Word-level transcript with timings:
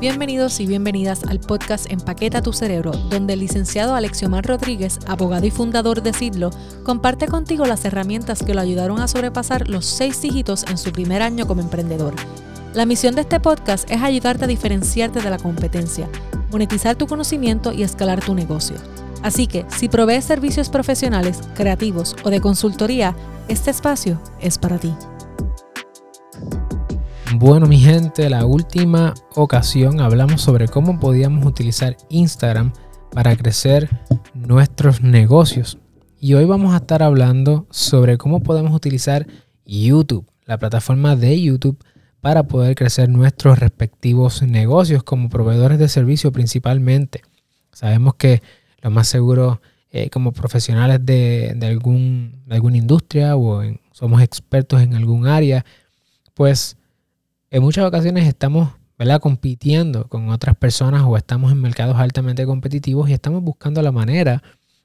Bienvenidos 0.00 0.60
y 0.60 0.66
bienvenidas 0.66 1.24
al 1.24 1.40
podcast 1.40 1.90
Empaqueta 1.90 2.40
tu 2.40 2.52
cerebro, 2.52 2.92
donde 2.92 3.32
el 3.32 3.40
licenciado 3.40 3.96
Alexiomar 3.96 4.46
Rodríguez, 4.46 5.00
abogado 5.08 5.44
y 5.44 5.50
fundador 5.50 6.02
de 6.02 6.12
Sidlo, 6.12 6.50
comparte 6.84 7.26
contigo 7.26 7.66
las 7.66 7.84
herramientas 7.84 8.44
que 8.44 8.54
lo 8.54 8.60
ayudaron 8.60 9.00
a 9.00 9.08
sobrepasar 9.08 9.68
los 9.68 9.86
seis 9.86 10.22
dígitos 10.22 10.64
en 10.70 10.78
su 10.78 10.92
primer 10.92 11.20
año 11.20 11.48
como 11.48 11.62
emprendedor. 11.62 12.14
La 12.74 12.86
misión 12.86 13.16
de 13.16 13.22
este 13.22 13.40
podcast 13.40 13.90
es 13.90 14.00
ayudarte 14.00 14.44
a 14.44 14.48
diferenciarte 14.48 15.20
de 15.20 15.30
la 15.30 15.38
competencia, 15.38 16.08
monetizar 16.52 16.94
tu 16.94 17.08
conocimiento 17.08 17.72
y 17.72 17.82
escalar 17.82 18.24
tu 18.24 18.34
negocio. 18.34 18.76
Así 19.24 19.48
que, 19.48 19.66
si 19.66 19.88
provees 19.88 20.24
servicios 20.24 20.68
profesionales, 20.68 21.40
creativos 21.56 22.14
o 22.22 22.30
de 22.30 22.40
consultoría, 22.40 23.16
este 23.48 23.72
espacio 23.72 24.20
es 24.40 24.58
para 24.58 24.78
ti. 24.78 24.94
Bueno, 27.34 27.66
mi 27.66 27.78
gente, 27.78 28.30
la 28.30 28.46
última 28.46 29.12
ocasión 29.34 30.00
hablamos 30.00 30.40
sobre 30.40 30.66
cómo 30.66 30.98
podíamos 30.98 31.44
utilizar 31.44 31.94
Instagram 32.08 32.72
para 33.12 33.36
crecer 33.36 33.90
nuestros 34.32 35.02
negocios. 35.02 35.78
Y 36.18 36.32
hoy 36.34 36.46
vamos 36.46 36.72
a 36.72 36.78
estar 36.78 37.02
hablando 37.02 37.66
sobre 37.70 38.16
cómo 38.16 38.42
podemos 38.42 38.74
utilizar 38.74 39.26
YouTube, 39.66 40.26
la 40.46 40.58
plataforma 40.58 41.16
de 41.16 41.40
YouTube, 41.40 41.78
para 42.22 42.44
poder 42.44 42.74
crecer 42.74 43.10
nuestros 43.10 43.58
respectivos 43.58 44.42
negocios 44.42 45.02
como 45.02 45.28
proveedores 45.28 45.78
de 45.78 45.88
servicio 45.88 46.32
principalmente. 46.32 47.20
Sabemos 47.72 48.14
que 48.14 48.42
lo 48.80 48.90
más 48.90 49.06
seguro 49.06 49.60
eh, 49.90 50.08
como 50.08 50.32
profesionales 50.32 51.04
de, 51.04 51.56
algún, 51.62 52.42
alguna 52.48 52.78
industria 52.78 53.36
o 53.36 53.62
somos 53.92 54.22
expertos 54.22 54.80
en 54.80 54.94
algún 54.94 55.26
área, 55.26 55.66
pues 56.32 56.77
en 57.50 57.62
muchas 57.62 57.84
ocasiones 57.84 58.26
estamos 58.26 58.70
¿verdad? 58.98 59.20
compitiendo 59.20 60.08
con 60.08 60.28
otras 60.30 60.56
personas 60.56 61.02
o 61.06 61.16
estamos 61.16 61.52
en 61.52 61.60
mercados 61.60 61.96
altamente 61.96 62.44
competitivos 62.46 63.08
y 63.08 63.12
estamos 63.12 63.42
buscando 63.42 63.80
la 63.82 63.92
manera 63.92 64.42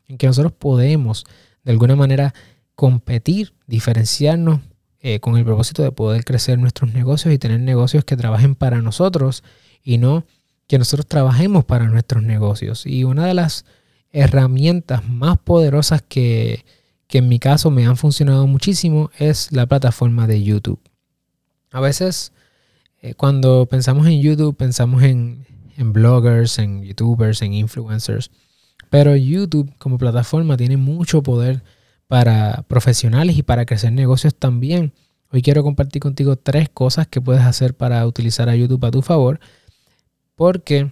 en 0.08 0.18
que 0.18 0.28
nosotros 0.28 0.54
podemos 0.54 1.26
de 1.64 1.72
alguna 1.72 1.96
manera 1.96 2.34
competir, 2.76 3.54
diferenciarnos 3.68 4.62
eh, 5.00 5.20
con 5.20 5.38
el 5.38 5.46
propósito 5.46 5.84
de 5.84 5.92
poder 5.92 6.24
crecer 6.24 6.58
nuestros 6.60 6.94
negocios 6.94 7.34
y 7.34 7.38
tener 7.38 7.60
negocios 7.60 8.06
que 8.06 8.16
trabajen 8.16 8.56
para 8.56 8.82
nosotros 8.82 9.44
y 9.84 9.98
no 9.98 10.26
que 10.68 10.78
nosotros 10.80 11.08
trabajemos 11.08 11.66
para 11.66 11.88
nuestros 11.88 12.24
negocios. 12.24 12.86
Y 12.86 13.04
una 13.04 13.28
de 13.28 13.34
las 13.34 13.66
herramientas 14.12 15.08
más 15.10 15.38
poderosas 15.38 16.02
que, 16.02 16.64
en 17.10 17.28
mi 17.28 17.38
caso 17.38 17.70
me 17.70 17.86
han 17.86 17.96
funcionado 17.96 18.48
muchísimo 18.48 19.12
es 19.20 19.52
la 19.52 19.68
plataforma 19.68 20.26
de 20.26 20.42
YouTube. 20.42 20.80
A 21.72 21.80
veces 21.80 22.32
eh, 23.04 23.14
cuando 23.16 23.68
pensamos 23.68 24.08
en 24.08 24.22
YouTube 24.22 24.56
pensamos 24.56 25.04
en, 25.04 25.46
en 25.78 25.94
bloggers, 25.94 26.58
en 26.58 26.84
youtubers, 26.84 27.42
en 27.42 27.54
influencers. 27.54 28.32
Pero 28.90 29.16
YouTube 29.16 29.72
como 29.78 29.98
plataforma 29.98 30.56
tiene 30.56 30.78
mucho 30.78 31.22
poder 31.22 31.64
para 32.08 32.64
profesionales 32.68 33.38
y 33.38 33.44
para 33.44 33.66
crecer 33.66 33.92
negocios 33.92 34.34
también. 34.34 34.94
Hoy 35.32 35.42
quiero 35.42 35.64
compartir 35.64 36.02
contigo 36.02 36.38
tres 36.38 36.70
cosas 36.70 37.08
que 37.08 37.20
puedes 37.20 37.42
hacer 37.42 37.76
para 37.76 38.06
utilizar 38.08 38.48
a 38.48 38.56
YouTube 38.56 38.86
a 38.86 38.92
tu 38.92 39.02
favor, 39.02 39.40
porque 40.36 40.92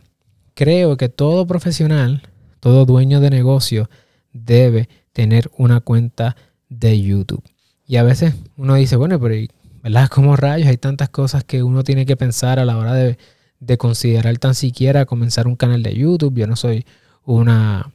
creo 0.54 0.98
que 0.98 1.09
todo 1.09 1.48
profesional, 1.48 2.23
todo 2.59 2.86
dueño 2.86 3.22
de 3.22 3.30
negocio 3.30 3.89
debe 4.34 4.89
tener 5.14 5.50
una 5.58 5.80
cuenta 5.80 6.36
de 6.70 7.00
YouTube. 7.00 7.44
Y 7.86 7.98
a 7.98 8.04
veces 8.04 8.34
uno 8.58 8.76
dice, 8.76 8.95
bueno, 8.95 9.20
pero 9.20 9.36
¿verdad? 9.84 10.08
Como 10.12 10.36
rayos, 10.36 10.68
hay 10.68 10.78
tantas 10.78 11.10
cosas 11.10 11.44
que 11.44 11.64
uno 11.64 11.84
tiene 11.84 12.06
que 12.06 12.18
pensar 12.18 12.60
a 12.60 12.66
la 12.66 12.78
hora 12.78 12.94
de, 12.94 13.18
de 13.60 13.78
considerar 13.78 14.38
tan 14.38 14.56
siquiera 14.56 15.06
comenzar 15.06 15.48
un 15.48 15.56
canal 15.56 15.84
de 15.84 15.96
YouTube. 15.96 16.36
Yo 16.36 16.48
no 16.48 16.56
soy 16.56 16.86
una 17.23 17.92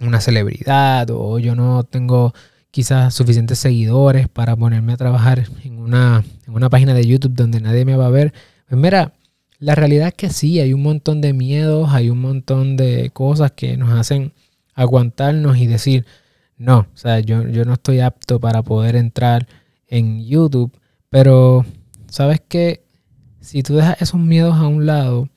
una 0.00 0.20
celebridad 0.20 1.08
o 1.10 1.38
yo 1.38 1.54
no 1.54 1.84
tengo 1.84 2.32
quizás 2.70 3.14
suficientes 3.14 3.58
seguidores 3.58 4.28
para 4.28 4.56
ponerme 4.56 4.92
a 4.92 4.96
trabajar 4.96 5.46
en 5.64 5.78
una, 5.78 6.24
en 6.46 6.54
una 6.54 6.70
página 6.70 6.94
de 6.94 7.06
YouTube 7.06 7.34
donde 7.34 7.60
nadie 7.60 7.84
me 7.84 7.96
va 7.96 8.06
a 8.06 8.10
ver. 8.10 8.32
Pues 8.68 8.80
mira, 8.80 9.12
la 9.58 9.74
realidad 9.74 10.08
es 10.08 10.14
que 10.14 10.30
sí, 10.30 10.60
hay 10.60 10.72
un 10.72 10.82
montón 10.82 11.20
de 11.20 11.32
miedos, 11.32 11.90
hay 11.90 12.10
un 12.10 12.20
montón 12.20 12.76
de 12.76 13.10
cosas 13.10 13.52
que 13.52 13.76
nos 13.76 13.90
hacen 13.92 14.32
aguantarnos 14.74 15.58
y 15.58 15.66
decir, 15.66 16.06
no, 16.56 16.86
o 16.94 16.96
sea, 16.96 17.20
yo, 17.20 17.46
yo 17.48 17.64
no 17.64 17.74
estoy 17.74 18.00
apto 18.00 18.40
para 18.40 18.62
poder 18.62 18.96
entrar 18.96 19.48
en 19.88 20.24
YouTube, 20.24 20.72
pero 21.10 21.66
sabes 22.08 22.40
que 22.40 22.84
si 23.40 23.62
tú 23.62 23.74
dejas 23.74 24.00
esos 24.00 24.20
miedos 24.20 24.54
a 24.54 24.66
un 24.66 24.86
lado 24.86 25.28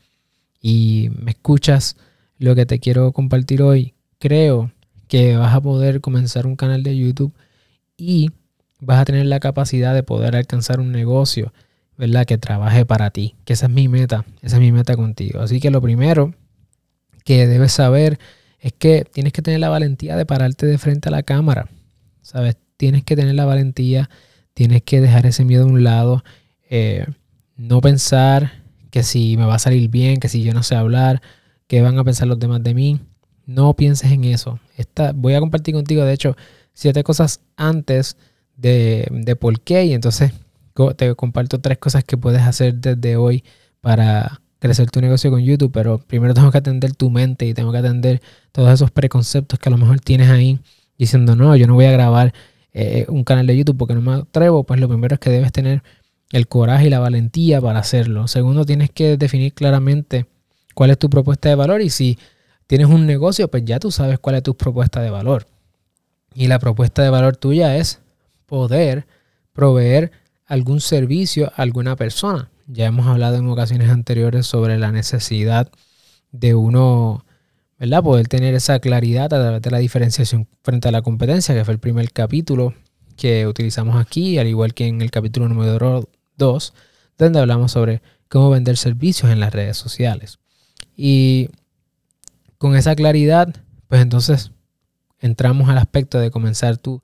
y 0.62 1.10
me 1.22 1.32
escuchas 1.32 1.98
lo 2.38 2.56
que 2.56 2.66
te 2.66 2.80
quiero 2.80 3.12
compartir 3.12 3.62
hoy, 3.62 3.94
creo 4.20 4.72
que 5.08 5.36
vas 5.36 5.54
a 5.54 5.62
poder 5.62 6.00
comenzar 6.00 6.48
un 6.48 6.56
canal 6.56 6.84
de 6.84 6.98
YouTube 6.98 7.34
y 7.98 8.32
vas 8.80 9.00
a 9.00 9.06
tener 9.06 9.26
la 9.26 9.40
capacidad 9.40 9.94
de 9.94 10.04
poder 10.04 10.36
alcanzar 10.36 10.80
un 10.80 10.92
negocio, 10.92 11.54
¿verdad? 11.98 12.26
Que 12.26 12.38
trabaje 12.38 12.86
para 12.86 13.10
ti, 13.10 13.36
que 13.46 13.54
esa 13.54 13.66
es 13.66 13.72
mi 13.72 13.88
meta, 13.88 14.26
esa 14.42 14.58
es 14.58 14.62
mi 14.62 14.72
meta 14.72 14.96
contigo. 14.96 15.40
Así 15.40 15.60
que 15.60 15.72
lo 15.72 15.82
primero 15.82 16.34
que 17.24 17.48
debes 17.48 17.72
saber 17.72 18.20
es 18.60 18.74
que 18.74 19.06
tienes 19.06 19.34
que 19.34 19.42
tener 19.42 19.60
la 19.60 19.70
valentía 19.70 20.16
de 20.16 20.26
pararte 20.26 20.66
de 20.66 20.78
frente 20.78 21.10
a 21.10 21.12
la 21.12 21.24
cámara, 21.24 21.70
¿sabes? 22.22 22.58
Tienes 22.78 23.04
que 23.04 23.16
tener 23.16 23.36
la 23.36 23.46
valentía, 23.46 24.10
tienes 24.54 24.84
que 24.84 25.02
dejar 25.02 25.26
ese 25.26 25.46
miedo 25.46 25.64
a 25.64 25.68
un 25.68 25.84
lado, 25.84 26.24
eh, 26.70 27.06
no 27.56 27.82
pensar 27.82 28.64
que 28.90 29.04
si 29.04 29.38
me 29.38 29.46
va 29.46 29.56
a 29.56 29.60
salir 29.60 29.90
bien, 29.90 30.20
que 30.20 30.30
si 30.30 30.44
yo 30.44 30.54
no 30.54 30.64
sé 30.64 30.76
hablar, 30.76 31.22
qué 31.68 31.82
van 31.82 31.98
a 31.98 32.04
pensar 32.04 32.28
los 32.28 32.40
demás 32.40 32.64
de 32.64 32.74
mí. 32.74 33.00
No 33.46 33.74
pienses 33.76 34.12
en 34.12 34.24
eso. 34.24 34.60
Esta, 34.78 35.12
voy 35.14 35.34
a 35.34 35.40
compartir 35.40 35.74
contigo, 35.74 36.04
de 36.06 36.14
hecho, 36.14 36.38
siete 36.74 37.04
cosas 37.04 37.42
antes 37.58 38.18
de, 38.56 39.08
de 39.12 39.36
por 39.36 39.60
qué. 39.62 39.86
Y 39.86 39.94
entonces 39.94 40.32
te 40.96 41.16
comparto 41.16 41.60
tres 41.60 41.78
cosas 41.78 42.04
que 42.04 42.18
puedes 42.18 42.42
hacer 42.42 42.76
desde 42.76 43.18
hoy 43.18 43.44
para 43.82 44.42
crecer 44.60 44.90
tu 44.92 45.02
negocio 45.02 45.32
con 45.32 45.42
YouTube. 45.42 45.72
Pero 45.72 45.98
primero 45.98 46.34
tengo 46.34 46.52
que 46.52 46.60
atender 46.60 46.96
tu 46.96 47.10
mente 47.10 47.46
y 47.48 47.54
tengo 47.54 47.72
que 47.72 47.80
atender 47.80 48.22
todos 48.52 48.72
esos 48.72 48.92
preconceptos 48.92 49.60
que 49.60 49.70
a 49.70 49.72
lo 49.72 49.78
mejor 49.78 50.00
tienes 50.00 50.30
ahí 50.30 50.60
diciendo, 50.98 51.36
no, 51.36 51.56
yo 51.56 51.68
no 51.68 51.74
voy 51.74 51.86
a 51.86 51.92
grabar 51.92 52.34
eh, 52.74 53.06
un 53.10 53.24
canal 53.24 53.48
de 53.48 53.56
YouTube 53.56 53.78
porque 53.78 53.94
no 53.94 54.02
me 54.02 54.14
atrevo. 54.14 54.64
Pues 54.64 54.80
lo 54.80 54.88
primero 54.88 55.16
es 55.16 55.20
que 55.20 55.30
debes 55.30 55.52
tener 55.52 55.84
el 56.32 56.48
coraje 56.48 56.88
y 56.88 56.90
la 56.90 57.00
valentía 57.00 57.62
para 57.62 57.80
hacerlo. 57.80 58.28
Segundo, 58.28 58.66
tienes 58.66 58.90
que 58.90 59.18
definir 59.18 59.54
claramente 59.54 60.26
cuál 60.74 60.90
es 60.90 60.98
tu 60.98 61.10
propuesta 61.10 61.50
de 61.50 61.56
valor 61.56 61.82
y 61.82 61.90
si 61.90 62.18
tienes 62.68 62.88
un 62.88 63.06
negocio, 63.06 63.48
pues 63.50 63.64
ya 63.66 63.80
tú 63.80 63.92
sabes 63.92 64.20
cuál 64.20 64.36
es 64.36 64.44
tu 64.44 64.56
propuesta 64.56 65.02
de 65.02 65.10
valor. 65.10 65.46
Y 66.34 66.48
la 66.48 66.60
propuesta 66.60 67.04
de 67.04 67.10
valor 67.10 67.38
tuya 67.38 67.78
es 67.78 68.00
poder 68.48 69.06
proveer 69.54 70.12
algún 70.48 70.82
servicio 70.82 71.52
a 71.56 71.62
alguna 71.62 71.96
persona. 71.96 72.50
Ya 72.68 72.86
hemos 72.86 73.08
hablado 73.08 73.36
en 73.36 73.48
ocasiones 73.48 73.90
anteriores 73.90 74.48
sobre 74.48 74.78
la 74.78 74.92
necesidad 74.92 75.70
de 76.32 76.56
uno, 76.56 77.26
¿verdad? 77.80 78.04
Poder 78.04 78.28
tener 78.28 78.54
esa 78.56 78.80
claridad 78.80 79.26
a 79.26 79.40
través 79.40 79.62
de 79.62 79.72
la 79.72 79.80
diferenciación 79.80 80.48
frente 80.64 80.88
a 80.88 80.92
la 80.92 81.02
competencia, 81.02 81.54
que 81.56 81.66
fue 81.66 81.74
el 81.74 81.80
primer 81.80 82.12
capítulo 82.12 82.74
que 83.16 83.48
utilizamos 83.48 83.96
aquí, 83.96 84.38
al 84.38 84.48
igual 84.48 84.74
que 84.74 84.88
en 84.88 85.02
el 85.02 85.12
capítulo 85.12 85.48
número 85.48 86.10
2, 86.38 86.74
donde 87.18 87.40
hablamos 87.40 87.72
sobre 87.72 88.02
cómo 88.28 88.50
vender 88.50 88.78
servicios 88.78 89.32
en 89.32 89.40
las 89.40 89.54
redes 89.54 89.78
sociales. 89.78 90.40
Y 90.96 91.50
con 92.58 92.76
esa 92.76 92.96
claridad, 92.96 93.54
pues 93.88 94.02
entonces 94.02 94.52
entramos 95.20 95.70
al 95.70 95.78
aspecto 95.78 96.20
de 96.20 96.32
comenzar 96.32 96.78
tu 96.78 97.02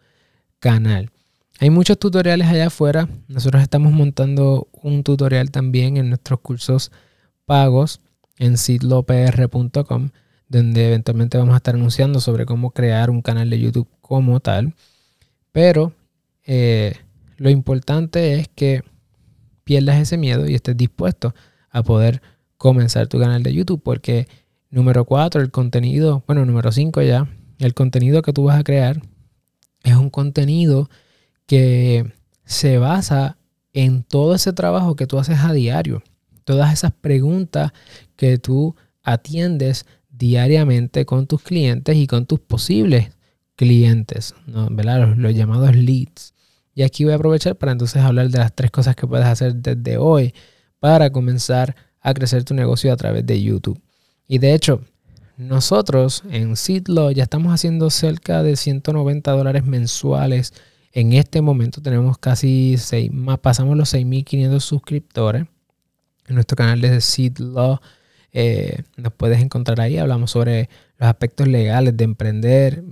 canal. 0.60 1.12
Hay 1.60 1.70
muchos 1.70 2.00
tutoriales 2.00 2.48
allá 2.48 2.68
afuera. 2.68 3.10
Nosotros 3.28 3.62
estamos 3.62 3.92
montando 3.92 4.70
un 4.72 5.04
tutorial 5.04 5.52
también 5.52 5.98
en 5.98 6.10
nuestros 6.10 6.40
cursos 6.40 6.92
pagos 7.46 8.00
en 8.38 8.58
sitlopr.com, 8.58 10.12
donde 10.50 10.88
eventualmente 10.88 11.38
vamos 11.38 11.54
a 11.54 11.58
estar 11.58 11.76
anunciando 11.76 12.20
sobre 12.20 12.46
cómo 12.46 12.72
crear 12.72 13.10
un 13.10 13.22
canal 13.22 13.50
de 13.50 13.60
YouTube 13.60 13.88
como 14.02 14.40
tal. 14.40 14.74
Pero 15.52 15.94
eh, 16.46 16.96
lo 17.38 17.50
importante 17.50 18.34
es 18.36 18.50
que 18.50 18.84
pierdas 19.64 20.02
ese 20.02 20.18
miedo 20.18 20.48
y 20.48 20.56
estés 20.56 20.76
dispuesto 20.76 21.34
a 21.70 21.84
poder 21.84 22.22
comenzar 22.58 23.08
tu 23.08 23.20
canal 23.20 23.44
de 23.44 23.54
YouTube, 23.54 23.82
porque 23.82 24.28
Número 24.72 25.04
cuatro, 25.04 25.42
el 25.42 25.50
contenido, 25.50 26.24
bueno, 26.28 26.46
número 26.46 26.72
cinco 26.72 27.02
ya, 27.02 27.28
el 27.58 27.74
contenido 27.74 28.22
que 28.22 28.34
tú 28.34 28.44
vas 28.44 28.60
a 28.60 28.64
crear 28.64 29.02
es 29.84 29.96
un 29.96 30.12
contenido 30.12 30.92
que 31.48 32.14
se 32.46 32.78
basa 32.78 33.38
en 33.74 34.04
todo 34.04 34.36
ese 34.36 34.54
trabajo 34.54 34.96
que 34.96 35.08
tú 35.08 35.18
haces 35.18 35.40
a 35.40 35.54
diario, 35.54 36.04
todas 36.44 36.72
esas 36.72 36.92
preguntas 36.92 37.72
que 38.16 38.38
tú 38.38 38.76
atiendes 39.02 39.88
diariamente 40.20 41.06
con 41.06 41.26
tus 41.26 41.42
clientes 41.42 41.96
y 41.96 42.06
con 42.06 42.26
tus 42.26 42.40
posibles 42.42 43.10
clientes. 43.56 44.36
Los, 44.46 45.34
llamados 45.34 45.76
leads. 45.76 46.34
Y 46.76 46.84
aquí 46.84 47.04
voy 47.04 47.14
a 47.14 47.16
aprovechar 47.16 47.56
para 47.56 47.72
entonces 47.72 48.02
hablar 48.02 48.30
de 48.30 48.38
las 48.38 48.54
tres 48.54 48.70
cosas 48.70 48.96
que 48.96 49.08
puedes 49.08 49.26
hacer 49.26 49.56
desde 49.56 49.98
hoy 49.98 50.34
para 50.80 51.10
comenzar 51.10 51.76
a 52.02 52.14
crecer 52.14 52.44
tu 52.44 52.54
negocio 52.54 52.94
a 52.94 52.98
través 52.98 53.26
de 53.26 53.42
YouTube. 53.42 53.82
Y 54.28 54.38
de 54.38 54.54
hecho, 54.54 54.82
nosotros 55.38 56.24
en 56.30 56.56
Seedlaw 56.56 57.12
ya 57.12 57.24
estamos 57.24 57.54
haciendo 57.54 57.90
cerca 57.90 58.44
de 58.44 58.56
190 58.56 59.32
dólares 59.32 59.66
mensuales. 59.66 60.54
En 60.92 61.14
este 61.14 61.42
momento 61.42 61.82
tenemos 61.82 62.18
casi 62.18 62.76
6, 62.78 63.12
más, 63.12 63.40
pasamos 63.40 63.76
los 63.78 63.94
6.500 63.94 64.60
suscriptores 64.60 65.46
en 66.28 66.36
nuestro 66.36 66.56
canal 66.56 66.82
de 66.82 67.02
Seedlaw. 67.02 67.80
Eh, 68.32 68.84
nos 68.98 69.14
puedes 69.14 69.42
encontrar 69.42 69.82
ahí. 69.82 69.98
Hablamos 69.98 70.32
sobre 70.32 70.70
los 70.98 71.10
aspectos 71.10 71.48
legales 71.48 71.96
de 71.96 72.04
emprender, 72.04 72.84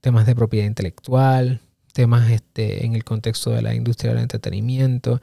temas 0.00 0.26
de 0.26 0.34
propiedad 0.34 0.66
intelectual, 0.66 1.60
temas 1.92 2.30
este, 2.30 2.84
en 2.84 2.94
el 2.94 3.04
contexto 3.04 3.50
de 3.50 3.62
la 3.62 3.74
industria 3.74 4.12
del 4.12 4.22
entretenimiento. 4.22 5.20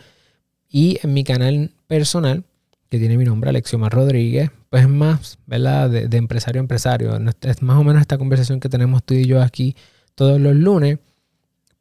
Y 0.69 0.99
en 1.03 1.13
mi 1.13 1.23
canal 1.23 1.71
personal, 1.87 2.43
que 2.89 2.99
tiene 2.99 3.17
mi 3.17 3.25
nombre, 3.25 3.49
Alexiomar 3.49 3.93
Rodríguez, 3.93 4.51
pues 4.69 4.83
es 4.83 4.89
más, 4.89 5.37
¿verdad? 5.45 5.89
De, 5.89 6.17
empresario 6.17 6.59
a 6.59 6.63
empresario. 6.63 7.17
Es 7.41 7.61
más 7.61 7.77
o 7.77 7.83
menos 7.83 8.01
esta 8.01 8.17
conversación 8.17 8.59
que 8.59 8.69
tenemos 8.69 9.03
tú 9.03 9.13
y 9.13 9.25
yo 9.25 9.41
aquí 9.41 9.75
todos 10.15 10.39
los 10.39 10.55
lunes, 10.55 10.99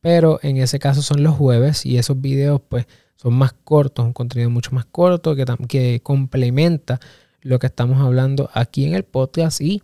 pero 0.00 0.38
en 0.42 0.58
ese 0.58 0.78
caso 0.78 1.02
son 1.02 1.22
los 1.22 1.34
jueves 1.34 1.86
y 1.86 1.98
esos 1.98 2.20
videos 2.20 2.60
pues 2.68 2.86
son 3.16 3.34
más 3.34 3.52
cortos, 3.52 4.04
un 4.04 4.12
contenido 4.12 4.50
mucho 4.50 4.70
más 4.72 4.84
corto 4.84 5.34
que, 5.34 5.44
que 5.68 6.00
complementa 6.02 7.00
lo 7.44 7.58
que 7.58 7.68
estamos 7.68 8.00
hablando 8.00 8.50
aquí 8.54 8.86
en 8.86 8.94
el 8.94 9.04
podcast 9.04 9.60
y 9.60 9.82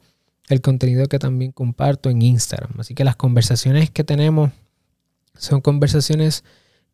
el 0.48 0.62
contenido 0.62 1.06
que 1.06 1.18
también 1.18 1.52
comparto 1.52 2.10
en 2.10 2.22
Instagram. 2.22 2.72
Así 2.80 2.94
que 2.94 3.04
las 3.04 3.16
conversaciones 3.16 3.90
que 3.90 4.02
tenemos 4.02 4.50
son 5.36 5.60
conversaciones 5.60 6.42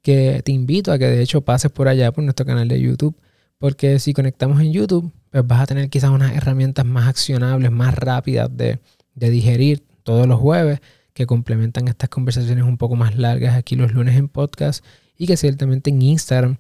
que 0.03 0.43
te 0.45 0.53
invito 0.53 0.93
a 0.93 0.99
que 0.99 1.07
de 1.07 1.23
hecho 1.23 1.41
pases 1.41 1.71
por 1.71 1.89
allá 1.89 2.13
por 2.13 2.25
nuestro 2.25 2.45
canal 2.45 2.69
de 2.69 2.81
YouTube, 2.81 3.17
porque 3.59 3.99
si 3.99 4.13
conectamos 4.13 4.61
en 4.61 4.73
YouTube, 4.73 5.11
pues 5.31 5.47
vas 5.47 5.61
a 5.61 5.67
tener 5.67 5.89
quizás 5.89 6.11
unas 6.11 6.37
herramientas 6.37 6.85
más 6.85 7.09
accionables, 7.09 7.71
más 7.71 7.95
rápidas 7.95 8.55
de, 8.55 8.81
de 9.15 9.31
digerir 9.31 9.85
todos 10.03 10.27
los 10.27 10.39
jueves, 10.39 10.81
que 11.15 11.27
complementan 11.27 11.89
estas 11.89 12.11
conversaciones 12.11 12.65
un 12.65 12.77
poco 12.77 12.95
más 12.95 13.17
largas 13.17 13.57
aquí 13.57 13.75
los 13.75 13.93
lunes 13.93 14.17
en 14.17 14.29
podcast 14.29 14.85
y 15.17 15.27
que 15.27 15.37
ciertamente 15.37 15.91
en 15.91 16.03
Instagram 16.03 16.59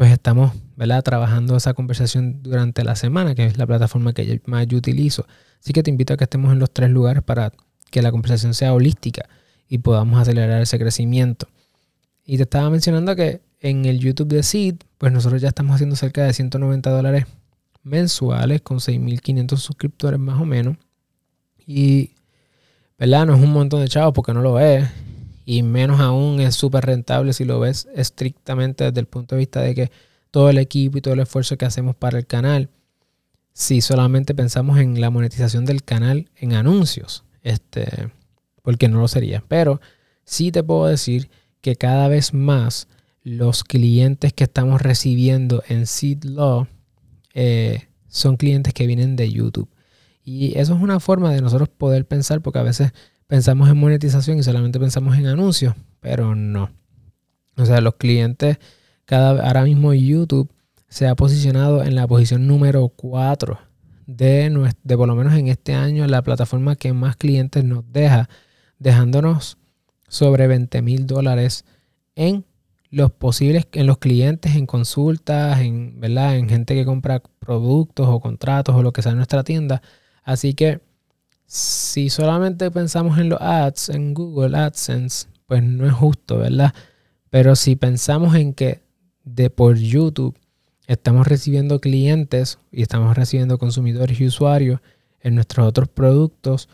pues 0.00 0.12
estamos 0.12 0.54
¿verdad? 0.76 1.02
trabajando 1.02 1.58
esa 1.58 1.74
conversación 1.74 2.42
durante 2.42 2.84
la 2.84 2.96
semana, 2.96 3.34
que 3.34 3.44
es 3.44 3.58
la 3.58 3.66
plataforma 3.66 4.14
que 4.14 4.40
más 4.46 4.66
yo 4.66 4.78
utilizo. 4.78 5.26
Así 5.60 5.74
que 5.74 5.82
te 5.82 5.90
invito 5.90 6.14
a 6.14 6.16
que 6.16 6.24
estemos 6.24 6.50
en 6.54 6.58
los 6.58 6.70
tres 6.70 6.88
lugares 6.88 7.22
para 7.22 7.52
que 7.90 8.00
la 8.00 8.10
conversación 8.10 8.54
sea 8.54 8.72
holística 8.72 9.28
y 9.68 9.76
podamos 9.76 10.18
acelerar 10.18 10.62
ese 10.62 10.78
crecimiento. 10.78 11.48
Y 12.24 12.38
te 12.38 12.44
estaba 12.44 12.70
mencionando 12.70 13.14
que 13.14 13.42
en 13.60 13.84
el 13.84 13.98
YouTube 13.98 14.28
de 14.28 14.42
Seed, 14.42 14.76
pues 14.96 15.12
nosotros 15.12 15.42
ya 15.42 15.48
estamos 15.48 15.74
haciendo 15.74 15.96
cerca 15.96 16.24
de 16.24 16.32
190 16.32 16.88
dólares 16.88 17.26
mensuales 17.82 18.62
con 18.62 18.78
6.500 18.78 19.58
suscriptores 19.58 20.18
más 20.18 20.40
o 20.40 20.46
menos. 20.46 20.78
Y, 21.66 22.12
¿verdad? 22.98 23.26
No 23.26 23.34
es 23.34 23.42
un 23.42 23.52
montón 23.52 23.82
de 23.82 23.88
chavos 23.88 24.14
porque 24.14 24.32
no 24.32 24.40
lo 24.40 24.58
es. 24.60 24.88
Y 25.52 25.64
menos 25.64 25.98
aún 25.98 26.40
es 26.40 26.54
súper 26.54 26.86
rentable 26.86 27.32
si 27.32 27.44
lo 27.44 27.58
ves 27.58 27.88
estrictamente 27.92 28.84
desde 28.84 29.00
el 29.00 29.06
punto 29.06 29.34
de 29.34 29.40
vista 29.40 29.60
de 29.60 29.74
que 29.74 29.90
todo 30.30 30.48
el 30.48 30.58
equipo 30.58 30.96
y 30.96 31.00
todo 31.00 31.14
el 31.14 31.18
esfuerzo 31.18 31.58
que 31.58 31.64
hacemos 31.64 31.96
para 31.96 32.18
el 32.18 32.26
canal 32.28 32.70
si 33.52 33.80
solamente 33.80 34.32
pensamos 34.32 34.78
en 34.78 35.00
la 35.00 35.10
monetización 35.10 35.64
del 35.64 35.82
canal 35.82 36.30
en 36.36 36.52
anuncios, 36.52 37.24
este, 37.42 38.12
porque 38.62 38.86
no 38.86 39.00
lo 39.00 39.08
sería. 39.08 39.42
Pero 39.48 39.80
sí 40.22 40.52
te 40.52 40.62
puedo 40.62 40.86
decir 40.86 41.30
que 41.62 41.74
cada 41.74 42.06
vez 42.06 42.32
más 42.32 42.86
los 43.24 43.64
clientes 43.64 44.32
que 44.32 44.44
estamos 44.44 44.80
recibiendo 44.80 45.64
en 45.66 45.88
Seed 45.88 46.26
eh, 47.34 47.88
son 48.06 48.36
clientes 48.36 48.72
que 48.72 48.86
vienen 48.86 49.16
de 49.16 49.32
YouTube. 49.32 49.68
Y 50.22 50.56
eso 50.56 50.76
es 50.76 50.80
una 50.80 51.00
forma 51.00 51.32
de 51.32 51.40
nosotros 51.40 51.68
poder 51.68 52.06
pensar, 52.06 52.40
porque 52.40 52.60
a 52.60 52.62
veces 52.62 52.92
pensamos 53.30 53.70
en 53.70 53.78
monetización 53.78 54.38
y 54.38 54.42
solamente 54.42 54.80
pensamos 54.80 55.16
en 55.16 55.28
anuncios, 55.28 55.76
pero 56.00 56.34
no. 56.34 56.68
O 57.56 57.64
sea, 57.64 57.80
los 57.80 57.94
clientes, 57.94 58.58
cada, 59.04 59.46
ahora 59.46 59.62
mismo 59.62 59.94
YouTube 59.94 60.50
se 60.88 61.06
ha 61.06 61.14
posicionado 61.14 61.84
en 61.84 61.94
la 61.94 62.08
posición 62.08 62.48
número 62.48 62.88
4 62.88 63.56
de, 64.08 64.72
de 64.82 64.96
por 64.96 65.06
lo 65.06 65.14
menos 65.14 65.34
en 65.34 65.46
este 65.46 65.74
año 65.74 66.08
la 66.08 66.22
plataforma 66.22 66.74
que 66.74 66.92
más 66.92 67.14
clientes 67.14 67.62
nos 67.62 67.84
deja, 67.92 68.28
dejándonos 68.80 69.58
sobre 70.08 70.48
20 70.48 70.82
mil 70.82 71.06
dólares 71.06 71.64
en 72.16 72.44
los 72.90 73.12
posibles, 73.12 73.68
en 73.74 73.86
los 73.86 73.98
clientes, 73.98 74.56
en 74.56 74.66
consultas, 74.66 75.60
en, 75.60 76.00
¿verdad? 76.00 76.36
en 76.36 76.48
gente 76.48 76.74
que 76.74 76.84
compra 76.84 77.22
productos 77.38 78.08
o 78.08 78.18
contratos 78.18 78.74
o 78.74 78.82
lo 78.82 78.92
que 78.92 79.02
sea 79.02 79.12
en 79.12 79.18
nuestra 79.18 79.44
tienda. 79.44 79.82
Así 80.24 80.54
que 80.54 80.80
si 81.52 82.10
solamente 82.10 82.70
pensamos 82.70 83.18
en 83.18 83.28
los 83.28 83.40
ads, 83.40 83.88
en 83.88 84.14
Google 84.14 84.56
AdSense, 84.56 85.26
pues 85.46 85.64
no 85.64 85.84
es 85.84 85.92
justo, 85.92 86.38
¿verdad? 86.38 86.72
Pero 87.28 87.56
si 87.56 87.74
pensamos 87.74 88.36
en 88.36 88.54
que 88.54 88.82
de 89.24 89.50
por 89.50 89.76
YouTube 89.76 90.38
estamos 90.86 91.26
recibiendo 91.26 91.80
clientes 91.80 92.60
y 92.70 92.82
estamos 92.82 93.16
recibiendo 93.16 93.58
consumidores 93.58 94.20
y 94.20 94.26
usuarios 94.26 94.80
en 95.22 95.34
nuestros 95.34 95.66
otros 95.66 95.88
productos, 95.88 96.68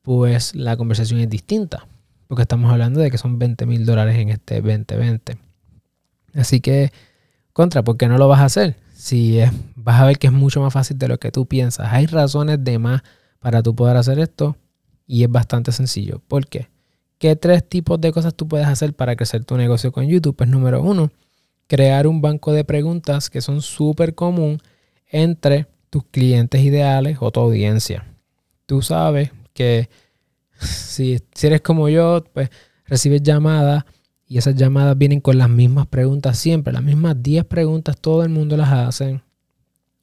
pues 0.00 0.54
la 0.54 0.78
conversación 0.78 1.20
es 1.20 1.28
distinta. 1.28 1.86
Porque 2.26 2.40
estamos 2.40 2.72
hablando 2.72 3.00
de 3.00 3.10
que 3.10 3.18
son 3.18 3.38
20 3.38 3.66
mil 3.66 3.84
dólares 3.84 4.16
en 4.16 4.30
este 4.30 4.62
2020. 4.62 5.36
Así 6.36 6.62
que, 6.62 6.90
contra, 7.52 7.82
¿por 7.82 7.98
qué 7.98 8.08
no 8.08 8.16
lo 8.16 8.28
vas 8.28 8.40
a 8.40 8.46
hacer? 8.46 8.76
Si 8.94 9.40
es, 9.40 9.52
vas 9.76 10.00
a 10.00 10.06
ver 10.06 10.18
que 10.18 10.28
es 10.28 10.32
mucho 10.32 10.62
más 10.62 10.72
fácil 10.72 10.96
de 10.96 11.08
lo 11.08 11.18
que 11.18 11.30
tú 11.30 11.44
piensas. 11.44 11.92
Hay 11.92 12.06
razones 12.06 12.64
de 12.64 12.78
más 12.78 13.02
para 13.42 13.62
tú 13.62 13.74
poder 13.74 13.96
hacer 13.96 14.18
esto 14.18 14.56
y 15.06 15.24
es 15.24 15.30
bastante 15.30 15.72
sencillo. 15.72 16.22
¿Por 16.28 16.46
qué? 16.46 16.68
¿Qué 17.18 17.36
tres 17.36 17.68
tipos 17.68 18.00
de 18.00 18.12
cosas 18.12 18.34
tú 18.34 18.48
puedes 18.48 18.66
hacer 18.66 18.94
para 18.94 19.14
crecer 19.16 19.44
tu 19.44 19.56
negocio 19.56 19.92
con 19.92 20.06
YouTube? 20.08 20.34
Pues 20.34 20.48
número 20.48 20.80
uno, 20.80 21.10
crear 21.66 22.06
un 22.06 22.20
banco 22.20 22.52
de 22.52 22.64
preguntas 22.64 23.28
que 23.28 23.40
son 23.40 23.60
súper 23.60 24.14
común 24.14 24.60
entre 25.10 25.66
tus 25.90 26.04
clientes 26.04 26.62
ideales 26.62 27.18
o 27.20 27.30
tu 27.30 27.40
audiencia. 27.40 28.06
Tú 28.64 28.80
sabes 28.80 29.30
que 29.52 29.90
si, 30.58 31.18
eres 31.42 31.60
como 31.60 31.88
yo, 31.88 32.24
pues 32.32 32.48
recibes 32.86 33.22
llamadas 33.22 33.84
y 34.26 34.38
esas 34.38 34.54
llamadas 34.54 34.96
vienen 34.96 35.20
con 35.20 35.36
las 35.36 35.48
mismas 35.48 35.86
preguntas 35.88 36.38
siempre, 36.38 36.72
las 36.72 36.82
mismas 36.82 37.22
10 37.22 37.44
preguntas, 37.44 37.98
todo 38.00 38.22
el 38.22 38.30
mundo 38.30 38.56
las 38.56 38.72
hace. 38.72 39.20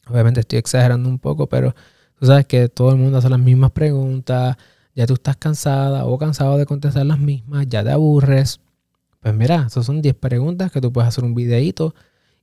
Obviamente 0.08 0.41
estoy 0.41 0.60
exagerando 0.60 1.10
un 1.10 1.19
poco, 1.19 1.48
pero 1.48 1.74
tú 2.19 2.25
sabes 2.25 2.45
que 2.45 2.67
todo 2.69 2.91
el 2.91 2.97
mundo 2.97 3.17
hace 3.17 3.29
las 3.29 3.39
mismas 3.39 3.71
preguntas, 3.71 4.57
ya 4.95 5.07
tú 5.07 5.13
estás 5.13 5.38
cansada 5.38 6.05
o 6.05 6.17
cansado 6.17 6.57
de 6.57 6.65
contestar 6.65 7.05
las 7.05 7.19
mismas, 7.19 7.67
ya 7.69 7.83
te 7.83 7.91
aburres. 7.91 8.59
Pues 9.21 9.33
mira, 9.33 9.65
esas 9.67 9.85
son 9.85 10.01
10 10.01 10.15
preguntas 10.15 10.71
que 10.71 10.81
tú 10.81 10.91
puedes 10.91 11.07
hacer 11.07 11.23
un 11.23 11.35
videito 11.35 11.95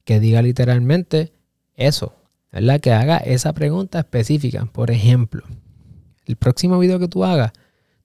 que 0.05 0.21
diga 0.21 0.41
literalmente 0.41 1.33
eso, 1.75 2.15
¿verdad? 2.53 2.81
Que 2.81 2.93
haga 2.93 3.19
esa 3.19 3.53
pregunta 3.53 3.99
específica. 3.99 4.65
Por 4.67 4.91
ejemplo, 4.91 5.43
el 6.25 6.37
próximo 6.37 6.79
video 6.79 6.99
que 6.99 7.09
tú 7.09 7.25
hagas, 7.25 7.53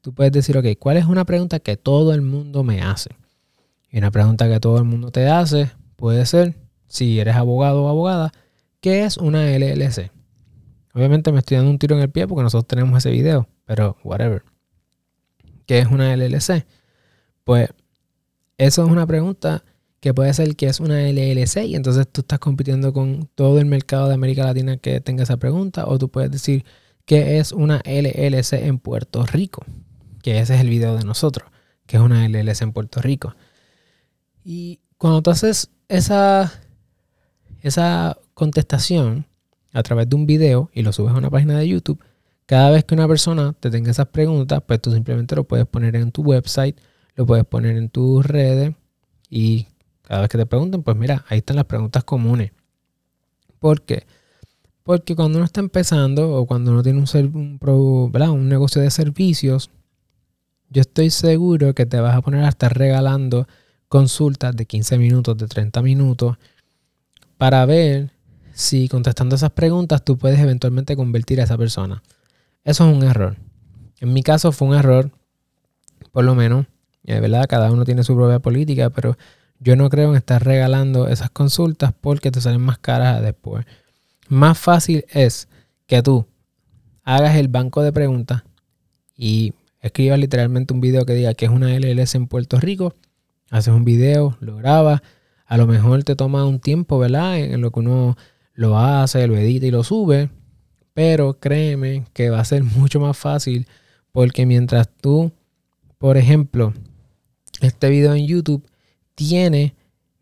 tú 0.02 0.14
puedes 0.14 0.34
decir, 0.34 0.58
ok, 0.58 0.66
¿cuál 0.80 0.98
es 0.98 1.06
una 1.06 1.26
pregunta 1.26 1.60
que 1.60 1.78
todo 1.78 2.14
el 2.14 2.22
mundo 2.22 2.64
me 2.64 2.82
hace? 2.82 3.12
Y 3.90 3.98
una 3.98 4.12
pregunta 4.12 4.50
que 4.50 4.60
todo 4.60 4.78
el 4.78 4.86
mundo 4.86 5.12
te 5.12 5.28
hace 5.28 5.72
puede 5.96 6.26
ser, 6.26 6.56
si 6.88 7.20
eres 7.20 7.36
abogado 7.36 7.84
o 7.84 7.90
abogada, 7.90 8.32
¿qué 8.80 9.06
es 9.06 9.18
una 9.18 9.46
LLC? 9.46 10.12
Obviamente 10.94 11.32
me 11.32 11.40
estoy 11.40 11.58
dando 11.58 11.72
un 11.72 11.80
tiro 11.80 11.96
en 11.96 12.02
el 12.02 12.10
pie 12.10 12.28
porque 12.28 12.44
nosotros 12.44 12.68
tenemos 12.68 12.98
ese 12.98 13.12
video, 13.12 13.48
pero 13.66 13.98
whatever. 14.04 14.44
¿Qué 15.66 15.80
es 15.80 15.88
una 15.88 16.16
LLC? 16.16 16.66
Pues 17.44 17.70
eso 18.58 18.84
es 18.86 18.92
una 18.92 19.08
pregunta 19.08 19.64
que 20.02 20.14
puede 20.14 20.34
ser 20.34 20.56
que 20.56 20.66
es 20.66 20.80
una 20.80 21.02
LLC 21.02 21.66
y 21.66 21.76
entonces 21.76 22.08
tú 22.12 22.22
estás 22.22 22.40
compitiendo 22.40 22.92
con 22.92 23.30
todo 23.36 23.60
el 23.60 23.66
mercado 23.66 24.08
de 24.08 24.16
América 24.16 24.44
Latina 24.44 24.78
que 24.78 25.00
tenga 25.00 25.24
esa 25.24 25.38
pregunta 25.38 25.86
o 25.88 25.98
tú 25.98 26.10
puedes 26.10 26.32
decir 26.32 26.66
que 27.06 27.38
es 27.40 27.52
una 27.52 27.82
LLC 27.86 28.54
en 28.54 28.80
Puerto 28.80 29.26
Rico, 29.26 29.64
que 30.24 30.40
ese 30.40 30.56
es 30.56 30.62
el 30.62 30.70
video 30.70 30.98
de 30.98 31.04
nosotros, 31.04 31.50
que 31.86 31.98
es 31.98 32.04
una 32.04 32.28
LLC 32.28 32.62
en 32.62 32.74
Puerto 32.74 33.02
Rico. 33.02 33.36
Y 34.44 34.80
cuando 34.98 35.22
tú 35.22 35.30
haces 35.30 35.70
esa, 35.88 36.52
esa 37.62 38.18
contestación 38.34 39.28
a 39.74 39.84
través 39.84 40.10
de 40.10 40.16
un 40.16 40.26
video 40.26 40.70
y 40.74 40.84
lo 40.84 40.92
subes 40.92 41.14
a 41.14 41.18
una 41.18 41.30
página 41.30 41.58
de 41.58 41.68
YouTube, 41.68 42.00
cada 42.46 42.72
vez 42.72 42.84
que 42.84 42.94
una 42.94 43.08
persona 43.08 43.54
te 43.60 43.70
tenga 43.70 43.92
esas 43.92 44.08
preguntas, 44.08 44.62
pues 44.66 44.82
tú 44.82 44.92
simplemente 44.92 45.36
lo 45.36 45.46
puedes 45.46 45.66
poner 45.66 45.96
en 45.96 46.12
tu 46.12 46.22
website 46.24 46.78
lo 47.16 47.26
puedes 47.26 47.46
poner 47.46 47.78
en 47.78 47.90
tus 47.90 48.26
redes 48.26 48.74
y 49.30 49.68
cada 50.02 50.22
vez 50.22 50.30
que 50.30 50.38
te 50.38 50.46
pregunten, 50.46 50.84
pues 50.84 50.98
mira, 50.98 51.26
ahí 51.30 51.40
están 51.40 51.56
las 51.56 51.66
preguntas 51.66 52.04
comunes. 52.04 52.52
¿Por 53.60 53.84
qué? 53.84 54.06
Porque 54.84 55.16
cuando 55.16 55.38
uno 55.38 55.46
está 55.46 55.60
empezando 55.60 56.34
o 56.34 56.46
cuando 56.46 56.72
uno 56.72 56.84
tiene 56.84 57.00
un, 57.00 57.60
un, 57.62 58.50
negocio 58.50 58.82
de 58.82 58.90
servicios, 58.90 59.70
yo 60.70 60.82
estoy 60.82 61.12
seguro 61.12 61.74
que 61.76 61.86
te 61.86 62.00
vas 62.00 62.16
a 62.16 62.22
poner 62.22 62.44
a 62.44 62.50
estar 62.50 62.76
regalando 62.76 63.48
consultas 63.88 64.56
de 64.56 64.66
15 64.66 64.98
minutos, 64.98 65.38
de 65.38 65.48
30 65.48 65.82
minutos, 65.82 66.38
para 67.38 67.66
ver 67.66 68.12
si 68.62 68.88
contestando 68.88 69.36
esas 69.36 69.52
preguntas 69.52 70.04
tú 70.04 70.18
puedes 70.18 70.40
eventualmente 70.40 70.96
convertir 70.96 71.42
a 71.42 71.44
esa 71.44 71.58
persona. 71.58 72.02
Eso 72.64 72.90
es 72.90 72.96
un 72.96 73.04
error. 73.04 73.38
En 74.00 74.14
mi 74.14 74.24
caso 74.24 74.52
fue 74.52 74.68
un 74.70 74.76
error, 74.76 75.12
por 76.12 76.24
lo 76.24 76.36
menos, 76.36 76.66
eh, 77.04 77.20
verdad, 77.20 77.48
cada 77.48 77.72
uno 77.72 77.86
tiene 77.86 78.04
su 78.04 78.16
propia 78.16 78.40
política, 78.40 78.90
pero 78.90 79.18
yo 79.60 79.76
no 79.76 79.90
creo 79.90 80.10
en 80.10 80.16
estar 80.16 80.44
regalando 80.44 81.08
esas 81.08 81.30
consultas 81.30 81.94
porque 82.00 82.32
te 82.32 82.42
salen 82.42 82.62
más 82.62 82.78
caras 82.78 83.22
después. 83.22 83.66
Más 84.28 84.58
fácil 84.58 85.06
es 85.10 85.48
que 85.88 86.02
tú 86.02 86.26
hagas 87.04 87.36
el 87.36 87.48
banco 87.48 87.84
de 87.84 87.92
preguntas 87.92 88.44
y 89.16 89.54
escribas 89.82 90.20
literalmente 90.20 90.74
un 90.74 90.82
video 90.82 91.06
que 91.06 91.14
diga 91.14 91.34
que 91.34 91.46
es 91.46 91.52
una 91.52 91.78
LLS 91.78 92.16
en 92.16 92.28
Puerto 92.28 92.60
Rico. 92.60 92.96
Haces 93.50 93.74
un 93.74 93.84
video, 93.84 94.38
lo 94.40 94.56
grabas. 94.56 95.02
A 95.46 95.58
lo 95.58 95.68
mejor 95.68 96.04
te 96.04 96.16
toma 96.16 96.46
un 96.46 96.60
tiempo, 96.60 96.98
¿verdad? 96.98 97.38
En 97.38 97.60
lo 97.62 97.72
que 97.72 97.82
uno 97.82 98.16
lo 98.54 98.78
hace, 98.78 99.28
lo 99.28 99.38
edita 99.38 99.66
y 99.66 99.72
lo 99.72 99.84
sube. 99.84 100.30
Pero 100.94 101.40
créeme 101.40 102.06
que 102.14 102.30
va 102.30 102.40
a 102.40 102.46
ser 102.46 102.64
mucho 102.78 103.00
más 103.00 103.18
fácil 103.18 103.68
porque 104.12 104.46
mientras 104.46 104.90
tú, 105.02 105.32
por 105.98 106.18
ejemplo, 106.18 106.74
este 107.62 107.90
video 107.90 108.14
en 108.14 108.28
YouTube 108.28 108.68
tiene 109.16 109.76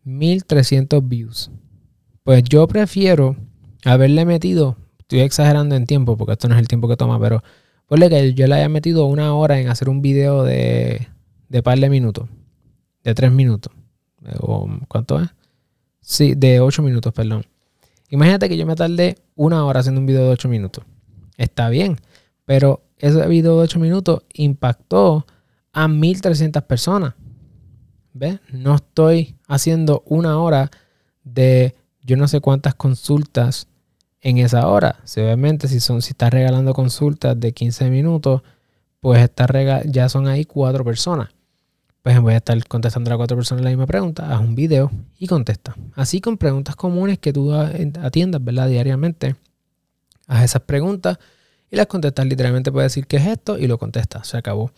1300 0.04 1.06
views. 1.08 1.50
Pues 2.22 2.44
yo 2.44 2.66
prefiero 2.68 3.36
haberle 3.84 4.24
metido, 4.24 4.76
estoy 4.98 5.20
exagerando 5.20 5.74
en 5.74 5.86
tiempo 5.86 6.16
porque 6.16 6.32
esto 6.32 6.48
no 6.48 6.54
es 6.54 6.60
el 6.60 6.68
tiempo 6.68 6.88
que 6.88 6.96
toma, 6.96 7.18
pero 7.18 7.42
ponle 7.86 8.08
que 8.08 8.34
yo 8.34 8.46
le 8.46 8.54
haya 8.54 8.68
metido 8.68 9.06
una 9.06 9.34
hora 9.34 9.58
en 9.58 9.68
hacer 9.68 9.88
un 9.88 10.02
video 10.02 10.44
de, 10.44 11.08
de 11.48 11.62
par 11.62 11.78
de 11.78 11.90
minutos, 11.90 12.28
de 13.02 13.14
3 13.14 13.32
minutos. 13.32 13.72
O, 14.38 14.68
¿Cuánto 14.86 15.20
es? 15.20 15.28
Sí, 16.00 16.34
de 16.34 16.60
8 16.60 16.82
minutos, 16.82 17.12
perdón. 17.12 17.44
Imagínate 18.10 18.48
que 18.48 18.56
yo 18.56 18.66
me 18.66 18.74
tardé 18.74 19.16
una 19.36 19.64
hora 19.64 19.80
haciendo 19.80 20.00
un 20.00 20.06
video 20.06 20.24
de 20.24 20.30
8 20.30 20.48
minutos. 20.48 20.84
Está 21.36 21.68
bien, 21.70 21.96
pero 22.44 22.82
ese 22.98 23.26
video 23.28 23.56
de 23.56 23.62
8 23.62 23.78
minutos 23.78 24.24
impactó 24.34 25.26
a 25.72 25.88
1300 25.88 26.62
personas. 26.64 27.14
¿Ves? 28.12 28.40
No 28.52 28.74
estoy 28.74 29.36
haciendo 29.46 30.02
una 30.06 30.38
hora 30.38 30.70
de 31.22 31.76
yo 32.02 32.16
no 32.16 32.26
sé 32.26 32.40
cuántas 32.40 32.74
consultas 32.74 33.68
en 34.20 34.38
esa 34.38 34.66
hora. 34.66 35.00
Si 35.04 35.20
obviamente 35.20 35.68
si 35.68 35.78
son, 35.80 36.02
si 36.02 36.10
estás 36.10 36.30
regalando 36.32 36.74
consultas 36.74 37.38
de 37.38 37.52
15 37.52 37.88
minutos, 37.90 38.42
pues 38.98 39.20
está 39.22 39.46
ya 39.84 40.08
son 40.08 40.26
ahí 40.26 40.44
cuatro 40.44 40.84
personas. 40.84 41.30
Pues 42.02 42.18
voy 42.18 42.32
a 42.32 42.38
estar 42.38 42.66
contestando 42.66 43.12
a 43.12 43.16
cuatro 43.18 43.36
personas 43.36 43.62
la 43.62 43.70
misma 43.70 43.86
pregunta, 43.86 44.32
haz 44.32 44.40
un 44.40 44.54
video 44.54 44.90
y 45.18 45.26
contesta. 45.26 45.76
Así 45.94 46.22
con 46.22 46.38
preguntas 46.38 46.74
comunes 46.74 47.18
que 47.18 47.32
tú 47.32 47.52
atiendas, 47.52 48.42
¿verdad? 48.42 48.68
Diariamente. 48.68 49.36
Haz 50.26 50.44
esas 50.44 50.62
preguntas 50.62 51.18
y 51.70 51.76
las 51.76 51.86
contestas. 51.86 52.24
Literalmente 52.24 52.72
puedes 52.72 52.92
decir 52.92 53.06
qué 53.06 53.18
es 53.18 53.26
esto 53.26 53.58
y 53.58 53.66
lo 53.66 53.76
contestas. 53.78 54.28
Se 54.28 54.38
acabó. 54.38 54.72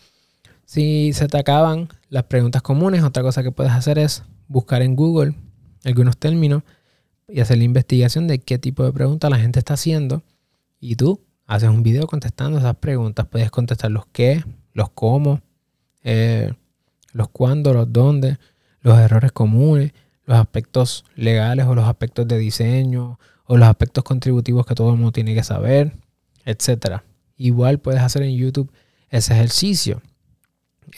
Si 0.65 1.13
se 1.13 1.29
te 1.29 1.39
acaban 1.39 1.89
las 2.09 2.25
preguntas 2.25 2.61
comunes, 2.63 3.05
otra 3.05 3.23
cosa 3.23 3.45
que 3.45 3.53
puedes 3.53 3.73
hacer 3.73 3.99
es 3.99 4.25
buscar 4.49 4.83
en 4.83 4.97
Google 4.97 5.35
algunos 5.85 6.17
términos 6.17 6.65
y 7.29 7.41
hacer 7.41 7.59
la 7.59 7.65
investigación 7.65 8.27
de 8.27 8.41
qué 8.41 8.59
tipo 8.59 8.83
de 8.83 8.93
preguntas 8.93 9.31
la 9.31 9.39
gente 9.39 9.61
está 9.61 9.75
haciendo. 9.75 10.25
Y 10.81 10.97
tú 10.97 11.21
haces 11.47 11.69
un 11.69 11.85
video 11.85 12.09
contestando 12.09 12.59
esas 12.59 12.77
preguntas. 12.77 13.27
Puedes 13.29 13.53
contestar 13.53 13.93
los 13.93 14.07
qué, 14.07 14.45
los 14.73 14.91
cómo, 14.91 15.41
eh, 16.03 16.53
los 17.13 17.29
cuándo, 17.29 17.73
los 17.73 17.93
dónde, 17.93 18.39
los 18.81 18.99
errores 18.99 19.33
comunes, 19.33 19.93
los 20.25 20.39
aspectos 20.39 21.05
legales 21.15 21.67
o 21.67 21.75
los 21.75 21.87
aspectos 21.87 22.27
de 22.29 22.39
diseño 22.39 23.19
o 23.45 23.57
los 23.57 23.69
aspectos 23.69 24.05
contributivos 24.05 24.67
que 24.67 24.75
todo 24.75 24.91
el 24.91 24.97
mundo 24.97 25.13
tiene 25.13 25.35
que 25.35 25.43
saber, 25.43 25.93
etc. 26.45 27.03
Igual 27.37 27.79
puedes 27.79 28.01
hacer 28.01 28.23
en 28.23 28.37
YouTube 28.37 28.71
ese 29.11 29.35
ejercicio. 29.35 30.03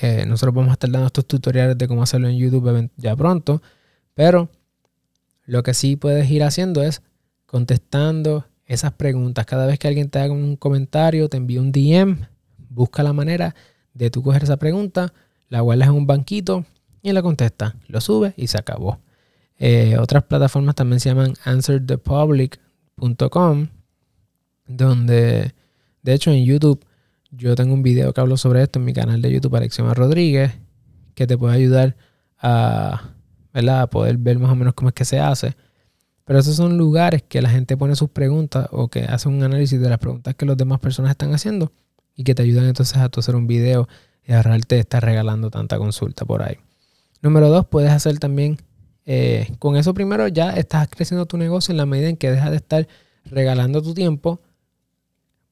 Eh, 0.00 0.24
nosotros 0.26 0.54
vamos 0.54 0.70
a 0.70 0.74
estar 0.74 0.90
dando 0.90 1.06
estos 1.06 1.26
tutoriales 1.26 1.78
de 1.78 1.88
cómo 1.88 2.02
hacerlo 2.02 2.28
en 2.28 2.36
YouTube 2.36 2.90
ya 2.96 3.14
pronto, 3.16 3.62
pero 4.14 4.48
lo 5.44 5.62
que 5.62 5.74
sí 5.74 5.96
puedes 5.96 6.30
ir 6.30 6.42
haciendo 6.42 6.82
es 6.82 7.02
contestando 7.46 8.46
esas 8.66 8.92
preguntas. 8.92 9.46
Cada 9.46 9.66
vez 9.66 9.78
que 9.78 9.88
alguien 9.88 10.10
te 10.10 10.18
haga 10.18 10.32
un 10.32 10.56
comentario, 10.56 11.28
te 11.28 11.36
envía 11.36 11.60
un 11.60 11.70
DM, 11.70 12.26
busca 12.70 13.02
la 13.02 13.12
manera 13.12 13.54
de 13.92 14.10
tú 14.10 14.22
coger 14.22 14.42
esa 14.42 14.56
pregunta, 14.56 15.12
la 15.48 15.60
guardas 15.60 15.88
en 15.88 15.94
un 15.94 16.06
banquito 16.06 16.66
y 17.02 17.12
la 17.12 17.22
contestas. 17.22 17.74
Lo 17.88 18.00
subes 18.00 18.34
y 18.36 18.46
se 18.48 18.58
acabó. 18.58 18.98
Eh, 19.58 19.96
otras 19.98 20.24
plataformas 20.24 20.74
también 20.74 21.00
se 21.00 21.08
llaman 21.10 21.34
answerthepublic.com, 21.44 23.68
donde 24.66 25.54
de 26.02 26.12
hecho 26.12 26.32
en 26.32 26.44
YouTube 26.44 26.84
yo 27.30 27.54
tengo 27.54 27.72
un 27.74 27.82
video 27.82 28.12
que 28.12 28.20
hablo 28.20 28.36
sobre 28.36 28.62
esto 28.62 28.78
en 28.78 28.84
mi 28.84 28.92
canal 28.92 29.22
de 29.22 29.32
YouTube 29.32 29.56
Alexioma 29.56 29.94
Rodríguez, 29.94 30.52
que 31.14 31.26
te 31.26 31.38
puede 31.38 31.56
ayudar 31.56 31.96
a, 32.38 33.12
a 33.52 33.86
poder 33.88 34.18
ver 34.18 34.38
más 34.38 34.50
o 34.50 34.56
menos 34.56 34.74
cómo 34.74 34.88
es 34.88 34.94
que 34.94 35.04
se 35.04 35.20
hace. 35.20 35.56
Pero 36.24 36.38
esos 36.38 36.56
son 36.56 36.78
lugares 36.78 37.22
que 37.22 37.42
la 37.42 37.50
gente 37.50 37.76
pone 37.76 37.96
sus 37.96 38.08
preguntas 38.08 38.68
o 38.72 38.88
que 38.88 39.04
hace 39.04 39.28
un 39.28 39.42
análisis 39.42 39.80
de 39.80 39.88
las 39.88 39.98
preguntas 39.98 40.34
que 40.34 40.46
las 40.46 40.56
demás 40.56 40.80
personas 40.80 41.10
están 41.10 41.34
haciendo 41.34 41.72
y 42.16 42.24
que 42.24 42.34
te 42.34 42.42
ayudan 42.42 42.64
entonces 42.64 42.96
a 42.96 43.04
hacer 43.04 43.36
un 43.36 43.46
video 43.46 43.88
y 44.26 44.32
ahorrarte 44.32 44.78
estar 44.78 45.04
regalando 45.04 45.50
tanta 45.50 45.78
consulta 45.78 46.24
por 46.24 46.42
ahí. 46.42 46.56
Número 47.22 47.48
dos, 47.48 47.66
puedes 47.66 47.90
hacer 47.90 48.18
también, 48.18 48.58
eh, 49.06 49.48
con 49.58 49.76
eso 49.76 49.94
primero 49.94 50.28
ya 50.28 50.50
estás 50.50 50.88
creciendo 50.88 51.26
tu 51.26 51.36
negocio 51.36 51.72
en 51.72 51.78
la 51.78 51.86
medida 51.86 52.08
en 52.08 52.16
que 52.16 52.30
dejas 52.30 52.50
de 52.50 52.56
estar 52.56 52.88
regalando 53.24 53.82
tu 53.82 53.94
tiempo 53.94 54.40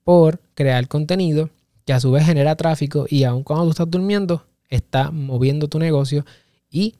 por 0.04 0.40
crear 0.54 0.88
contenido 0.88 1.50
que 1.84 1.92
a 1.92 2.00
su 2.00 2.10
vez 2.10 2.26
genera 2.26 2.56
tráfico 2.56 3.06
y 3.08 3.24
aun 3.24 3.42
cuando 3.42 3.64
tú 3.64 3.70
estás 3.70 3.90
durmiendo, 3.90 4.44
está 4.68 5.10
moviendo 5.10 5.68
tu 5.68 5.78
negocio 5.78 6.24
y 6.70 6.96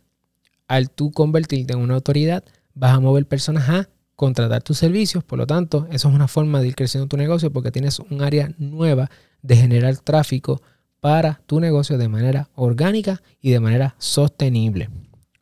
al 0.69 0.91
tú 0.91 1.13
convertirte 1.13 1.75
en 1.75 1.81
una 1.81 1.95
autoridad, 1.95 2.45
vas 2.75 2.95
a 2.95 3.01
mover 3.01 3.27
personas 3.27 3.69
a 3.69 3.89
contratar 4.17 4.63
tus 4.63 4.79
servicios. 4.79 5.23
Por 5.25 5.39
lo 5.39 5.47
tanto, 5.47 5.87
eso 5.91 6.09
es 6.09 6.15
una 6.15 6.29
forma 6.29 6.61
de 6.61 6.69
ir 6.69 6.75
creciendo 6.75 7.09
tu 7.09 7.17
negocio 7.17 7.53
porque 7.53 7.71
tienes 7.71 7.99
un 7.99 8.23
área 8.23 8.55
nueva 8.59 9.11
de 9.43 9.57
generar 9.57 9.97
tráfico 9.99 10.63
para 11.03 11.41
tu 11.47 11.59
negocio 11.59 11.99
de 11.99 12.07
manera 12.07 12.49
orgánica 12.55 13.23
y 13.41 13.51
de 13.51 13.59
manera 13.59 13.97
sostenible. 13.99 14.89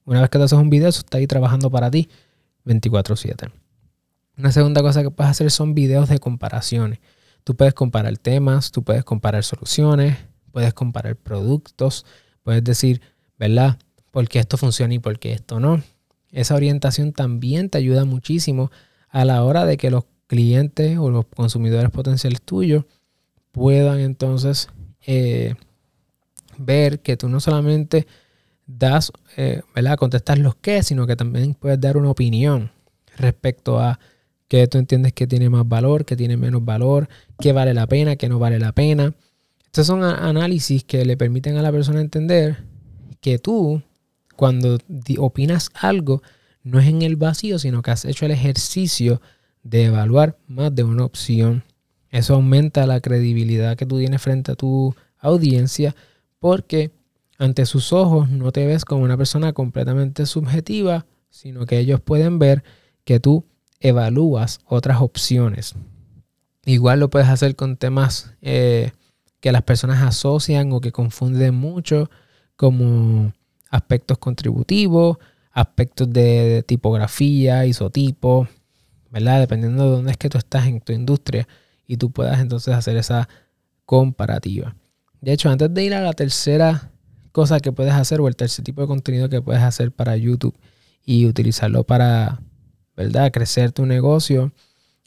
Una 0.07 0.23
vez 0.23 0.31
que 0.31 0.39
te 0.39 0.45
haces 0.45 0.59
un 0.59 0.71
video, 0.71 0.89
eso 0.89 1.01
está 1.01 1.19
ahí 1.19 1.27
trabajando 1.27 1.71
para 1.71 1.91
ti 1.91 2.09
24/7. 2.65 3.53
Una 4.39 4.53
segunda 4.53 4.81
cosa 4.81 5.03
que 5.03 5.11
puedes 5.11 5.31
hacer 5.33 5.51
son 5.51 5.75
videos 5.75 6.09
de 6.09 6.19
comparaciones. 6.19 6.99
Tú 7.45 7.57
puedes 7.57 7.75
comparar 7.75 8.17
temas, 8.17 8.71
tú 8.71 8.83
puedes 8.83 9.05
comparar 9.05 9.45
soluciones, 9.45 10.17
puedes 10.51 10.73
comparar 10.73 11.15
productos, 11.15 12.07
puedes 12.43 12.65
decir, 12.65 13.03
¿verdad? 13.39 13.79
¿Por 14.11 14.29
qué 14.29 14.39
esto 14.39 14.57
funciona 14.57 14.95
y 14.95 14.99
por 14.99 15.19
qué 15.19 15.35
esto 15.35 15.61
no? 15.61 15.83
Esa 16.33 16.55
orientación 16.55 17.13
también 17.13 17.69
te 17.69 17.77
ayuda 17.77 18.07
muchísimo 18.07 18.71
a 19.11 19.27
la 19.27 19.45
hora 19.45 19.67
de 19.67 19.77
que 19.77 19.91
los 19.91 20.05
clientes 20.27 20.97
o 20.97 21.11
los 21.11 21.27
consumidores 21.27 21.91
potenciales 21.91 22.41
tuyos 22.41 22.87
puedan 23.53 24.01
entonces 24.01 24.71
eh, 25.07 25.55
ver 26.59 27.01
que 27.01 27.17
tú 27.17 27.29
no 27.29 27.41
solamente 27.41 28.07
das, 28.67 29.13
eh, 29.37 29.63
¿verdad? 29.75 29.97
Contestar 29.97 30.39
los 30.39 30.55
qué, 30.57 30.83
sino 30.83 31.07
que 31.07 31.17
también 31.17 31.55
puedes 31.55 31.81
dar 31.81 31.97
una 31.97 32.11
opinión 32.11 32.71
respecto 33.17 33.81
a 33.81 33.99
que 34.49 34.67
tú 34.67 34.79
entiendes 34.79 35.13
que 35.13 35.27
tiene 35.27 35.49
más 35.49 35.69
valor, 35.69 36.05
que 36.05 36.17
tiene 36.17 36.37
menos 36.37 36.65
valor, 36.65 37.09
que 37.39 37.53
vale 37.53 37.73
la 37.73 37.87
pena, 37.87 38.17
que 38.17 38.29
no 38.29 38.39
vale 38.39 38.59
la 38.59 38.73
pena. 38.73 39.15
Estos 39.65 39.87
son 39.87 40.03
análisis 40.03 40.83
que 40.83 41.05
le 41.05 41.17
permiten 41.17 41.57
a 41.57 41.63
la 41.63 41.71
persona 41.71 42.01
entender 42.01 42.65
que 43.21 43.39
tú, 43.39 43.83
cuando 44.35 44.79
opinas 45.19 45.71
algo, 45.75 46.23
no 46.65 46.81
es 46.81 46.89
en 46.89 47.03
el 47.03 47.17
vacío, 47.17 47.59
sino 47.59 47.83
que 47.83 47.93
has 47.93 48.05
hecho 48.05 48.27
el 48.27 48.33
ejercicio 48.33 49.21
de 49.63 49.85
evaluar 49.85 50.37
más 50.49 50.75
de 50.75 50.83
una 50.83 51.05
opción. 51.05 51.63
Eso 52.11 52.35
aumenta 52.35 52.87
la 52.87 53.01
credibilidad 53.01 53.77
que 53.77 53.87
tú 53.87 53.99
tienes 53.99 54.21
frente 54.21 54.53
a 54.53 54.57
tu 54.57 54.95
audiencia 55.19 55.95
porque 56.39 56.91
ante 57.39 57.67
sus 57.67 57.93
ojos 57.93 58.29
no 58.29 58.53
te 58.53 58.67
ves 58.67 58.85
como 58.85 59.03
una 59.03 59.17
persona 59.17 59.53
completamente 59.53 60.27
subjetiva, 60.27 61.07
sino 61.31 61.67
que 61.67 61.79
ellos 61.79 62.01
pueden 62.01 62.39
ver 62.39 62.65
que 63.05 63.21
tú 63.21 63.45
evalúas 63.79 64.61
otras 64.67 65.01
opciones. 65.01 65.75
Igual 66.65 67.01
lo 67.01 67.09
puedes 67.09 67.29
hacer 67.29 67.57
con 67.57 67.77
temas 67.77 68.35
eh, 68.43 68.93
que 69.41 69.53
las 69.53 69.63
personas 69.63 70.03
asocian 70.03 70.73
o 70.73 70.81
que 70.81 70.93
confunden 70.93 71.55
mucho, 71.55 72.11
como 72.57 73.33
aspectos 73.71 74.19
contributivos, 74.19 75.17
aspectos 75.53 76.13
de 76.13 76.63
tipografía, 76.67 77.65
isotipo, 77.65 78.49
¿verdad? 79.11 79.41
Dependiendo 79.41 79.85
de 79.85 79.91
dónde 79.91 80.11
es 80.13 80.19
que 80.19 80.29
tú 80.29 80.37
estás 80.37 80.67
en 80.67 80.81
tu 80.81 80.93
industria 80.93 81.49
y 81.91 81.97
tú 81.97 82.13
puedas 82.13 82.39
entonces 82.39 82.73
hacer 82.73 82.97
esa 82.97 83.29
comparativa. 83.85 84.77
De 85.21 85.33
hecho, 85.33 85.51
antes 85.51 85.75
de 85.75 85.85
ir 85.85 85.93
a 85.93 86.01
la 86.01 86.13
tercera 86.13 86.93
cosa 87.33 87.59
que 87.59 87.73
puedes 87.73 87.93
hacer 87.93 88.21
o 88.21 88.29
el 88.29 88.37
tercer 88.37 88.65
tipo 88.65 88.81
de 88.81 88.87
contenido 88.87 89.29
que 89.29 89.43
puedes 89.43 89.63
hacer 89.63 89.91
para 89.91 90.17
YouTube 90.17 90.57
y 91.05 91.27
utilizarlo 91.27 91.83
para 91.83 92.41
¿verdad? 92.97 93.33
Crecer 93.33 93.73
tu 93.73 93.87
negocio 93.87 94.53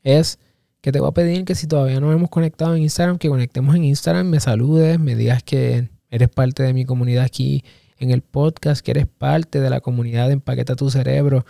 es 0.04 0.40
que 0.82 0.92
te 0.92 1.00
voy 1.00 1.08
a 1.08 1.14
pedir 1.14 1.46
que 1.46 1.56
si 1.56 1.68
todavía 1.68 2.02
no 2.02 2.12
hemos 2.12 2.30
conectado 2.30 2.76
en 2.76 2.82
Instagram, 2.82 3.18
que 3.18 3.30
conectemos 3.30 3.76
en 3.76 3.86
Instagram, 3.86 4.28
me 4.28 4.42
saludes, 4.42 5.00
me 5.00 5.16
digas 5.16 5.42
que 5.42 5.90
eres 6.10 6.28
parte 6.28 6.64
de 6.64 6.74
mi 6.74 6.84
comunidad 6.84 7.24
aquí 7.24 7.64
en 7.98 8.12
el 8.12 8.22
podcast, 8.22 8.84
que 8.84 8.92
eres 8.92 9.08
parte 9.08 9.62
de 9.62 9.70
la 9.70 9.80
comunidad 9.80 10.28
de 10.28 10.34
Empaqueta 10.34 10.76
tu 10.76 10.90
Cerebro. 10.90 11.46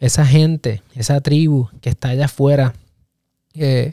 Esa 0.00 0.26
gente, 0.26 0.82
esa 0.96 1.20
tribu 1.20 1.68
que 1.80 1.90
está 1.90 2.08
allá 2.08 2.24
afuera, 2.24 2.74
que 3.52 3.92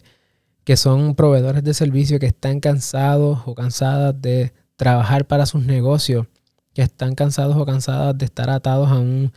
son 0.78 1.16
proveedores 1.16 1.64
de 1.64 1.74
servicio 1.74 2.20
que 2.20 2.28
están 2.28 2.60
cansados 2.60 3.40
o 3.46 3.56
cansadas 3.56 4.20
de 4.22 4.54
trabajar 4.76 5.26
para 5.26 5.46
sus 5.46 5.66
negocios, 5.66 6.28
que 6.74 6.82
están 6.82 7.16
cansados 7.16 7.58
o 7.58 7.66
cansadas 7.66 8.18
de 8.18 8.26
estar 8.26 8.50
atados 8.50 8.90
a 8.90 9.00
un 9.00 9.32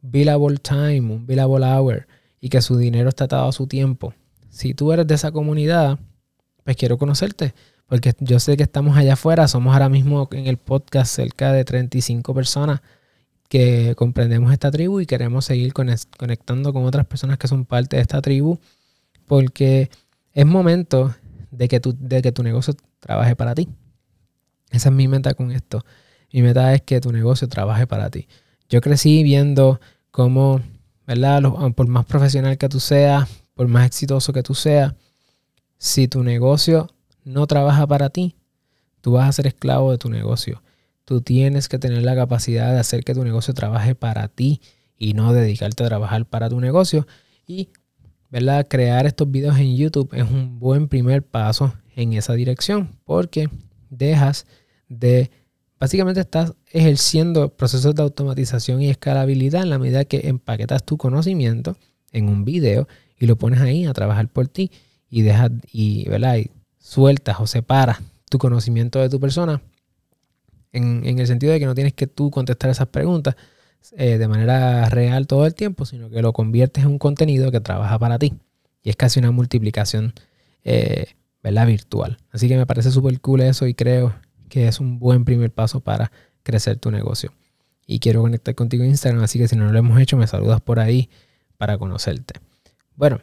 billable 0.00 0.58
time, 0.58 1.00
un 1.00 1.26
billable 1.26 1.64
hour, 1.64 2.06
y 2.40 2.48
que 2.48 2.62
su 2.62 2.76
dinero 2.76 3.08
está 3.08 3.24
atado 3.24 3.48
a 3.48 3.52
su 3.52 3.66
tiempo. 3.66 4.14
Si 4.50 4.74
tú 4.74 4.92
eres 4.92 5.06
de 5.06 5.14
esa 5.14 5.30
comunidad, 5.32 5.98
pues 6.64 6.76
quiero 6.76 6.98
conocerte, 6.98 7.54
porque 7.86 8.14
yo 8.20 8.40
sé 8.40 8.56
que 8.56 8.62
estamos 8.62 8.96
allá 8.96 9.14
afuera, 9.14 9.48
somos 9.48 9.72
ahora 9.72 9.88
mismo 9.88 10.28
en 10.32 10.46
el 10.46 10.56
podcast 10.56 11.14
cerca 11.14 11.52
de 11.52 11.64
35 11.64 12.34
personas 12.34 12.80
que 13.48 13.94
comprendemos 13.96 14.52
esta 14.52 14.70
tribu 14.70 15.00
y 15.00 15.06
queremos 15.06 15.46
seguir 15.46 15.72
conectando 15.72 16.72
con 16.72 16.84
otras 16.84 17.06
personas 17.06 17.38
que 17.38 17.48
son 17.48 17.64
parte 17.64 17.96
de 17.96 18.02
esta 18.02 18.20
tribu, 18.20 18.58
porque 19.26 19.90
es 20.38 20.46
momento 20.46 21.12
de 21.50 21.66
que 21.66 21.80
tu, 21.80 21.96
de 21.98 22.22
que 22.22 22.30
tu 22.30 22.44
negocio 22.44 22.72
trabaje 23.00 23.34
para 23.34 23.56
ti. 23.56 23.68
Esa 24.70 24.88
es 24.88 24.94
mi 24.94 25.08
meta 25.08 25.34
con 25.34 25.50
esto. 25.50 25.84
Mi 26.32 26.42
meta 26.42 26.72
es 26.74 26.82
que 26.82 27.00
tu 27.00 27.10
negocio 27.10 27.48
trabaje 27.48 27.88
para 27.88 28.08
ti. 28.08 28.28
Yo 28.68 28.80
crecí 28.80 29.24
viendo 29.24 29.80
cómo, 30.12 30.60
¿verdad? 31.08 31.42
por 31.74 31.88
más 31.88 32.06
profesional 32.06 32.56
que 32.56 32.68
tú 32.68 32.78
seas, 32.78 33.28
por 33.54 33.66
más 33.66 33.84
exitoso 33.84 34.32
que 34.32 34.44
tú 34.44 34.54
seas, 34.54 34.94
si 35.76 36.06
tu 36.06 36.22
negocio 36.22 36.88
no 37.24 37.48
trabaja 37.48 37.84
para 37.88 38.08
ti, 38.08 38.36
tú 39.00 39.10
vas 39.12 39.28
a 39.28 39.32
ser 39.32 39.48
esclavo 39.48 39.90
de 39.90 39.98
tu 39.98 40.08
negocio. 40.08 40.62
Tú 41.04 41.20
tienes 41.20 41.68
que 41.68 41.80
tener 41.80 42.04
la 42.04 42.14
capacidad 42.14 42.72
de 42.72 42.78
hacer 42.78 43.02
que 43.02 43.12
tu 43.12 43.24
negocio 43.24 43.54
trabaje 43.54 43.96
para 43.96 44.28
ti 44.28 44.60
y 44.96 45.14
no 45.14 45.32
dedicarte 45.32 45.82
a 45.82 45.88
trabajar 45.88 46.26
para 46.26 46.48
tu 46.48 46.60
negocio. 46.60 47.08
Y, 47.44 47.70
¿verdad? 48.30 48.66
Crear 48.68 49.06
estos 49.06 49.30
videos 49.30 49.58
en 49.58 49.76
YouTube 49.76 50.10
es 50.12 50.24
un 50.24 50.58
buen 50.58 50.88
primer 50.88 51.22
paso 51.22 51.74
en 51.96 52.12
esa 52.12 52.34
dirección 52.34 52.96
porque 53.04 53.48
dejas 53.90 54.46
de, 54.88 55.30
básicamente 55.78 56.20
estás 56.20 56.54
ejerciendo 56.70 57.48
procesos 57.48 57.94
de 57.94 58.02
automatización 58.02 58.82
y 58.82 58.90
escalabilidad 58.90 59.62
en 59.62 59.70
la 59.70 59.78
medida 59.78 60.04
que 60.04 60.28
empaquetas 60.28 60.84
tu 60.84 60.96
conocimiento 60.96 61.76
en 62.12 62.28
un 62.28 62.44
video 62.44 62.88
y 63.18 63.26
lo 63.26 63.36
pones 63.36 63.60
ahí 63.60 63.86
a 63.86 63.92
trabajar 63.92 64.28
por 64.28 64.48
ti 64.48 64.70
y 65.10 65.22
dejas 65.22 65.50
y, 65.72 66.08
¿verdad? 66.08 66.36
y 66.36 66.50
sueltas 66.78 67.40
o 67.40 67.46
separas 67.46 67.98
tu 68.30 68.38
conocimiento 68.38 68.98
de 69.00 69.08
tu 69.08 69.18
persona 69.18 69.62
en, 70.72 71.18
el 71.18 71.26
sentido 71.26 71.52
de 71.52 71.58
que 71.58 71.66
no 71.66 71.74
tienes 71.74 71.94
que 71.94 72.06
tú 72.06 72.30
contestar 72.30 72.70
esas 72.70 72.88
preguntas 72.88 73.36
eh, 73.96 74.18
de 74.18 74.28
manera 74.28 74.88
real 74.88 75.26
todo 75.26 75.46
el 75.46 75.54
tiempo, 75.54 75.84
sino 75.84 76.10
que 76.10 76.22
lo 76.22 76.32
conviertes 76.32 76.84
en 76.84 76.90
un 76.90 76.98
contenido 76.98 77.50
que 77.50 77.60
trabaja 77.60 77.98
para 77.98 78.18
ti. 78.18 78.34
Y 78.82 78.90
es 78.90 78.96
casi 78.96 79.18
una 79.18 79.30
multiplicación 79.30 80.14
eh, 80.64 81.06
virtual. 81.42 82.18
Así 82.30 82.48
que 82.48 82.56
me 82.56 82.66
parece 82.66 82.90
súper 82.90 83.20
cool 83.20 83.40
eso 83.40 83.66
y 83.66 83.74
creo 83.74 84.14
que 84.48 84.68
es 84.68 84.80
un 84.80 84.98
buen 84.98 85.24
primer 85.24 85.50
paso 85.50 85.80
para 85.80 86.10
crecer 86.42 86.78
tu 86.78 86.90
negocio. 86.90 87.32
Y 87.86 88.00
quiero 88.00 88.20
conectar 88.20 88.54
contigo 88.54 88.84
en 88.84 88.90
Instagram, 88.90 89.22
así 89.22 89.38
que 89.38 89.48
si 89.48 89.56
no 89.56 89.70
lo 89.72 89.78
hemos 89.78 90.00
hecho, 90.00 90.16
me 90.16 90.26
saludas 90.26 90.60
por 90.60 90.78
ahí 90.78 91.08
para 91.56 91.78
conocerte. 91.78 92.34
Bueno, 92.94 93.20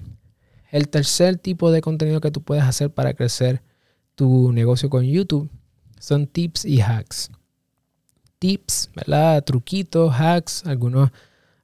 el 0.71 0.89
tercer 0.89 1.37
tipo 1.37 1.71
de 1.71 1.81
contenido 1.81 2.19
que 2.19 2.31
tú 2.31 2.41
puedes 2.41 2.63
hacer 2.63 2.91
para 2.91 3.13
crecer 3.13 3.61
tu 4.15 4.51
negocio 4.51 4.89
con 4.89 5.03
YouTube 5.03 5.49
son 5.99 6.27
tips 6.27 6.65
y 6.65 6.81
hacks. 6.81 7.29
Tips, 8.39 8.91
¿verdad? 8.95 9.43
Truquitos, 9.43 10.13
hacks, 10.13 10.65
algunos, 10.65 11.11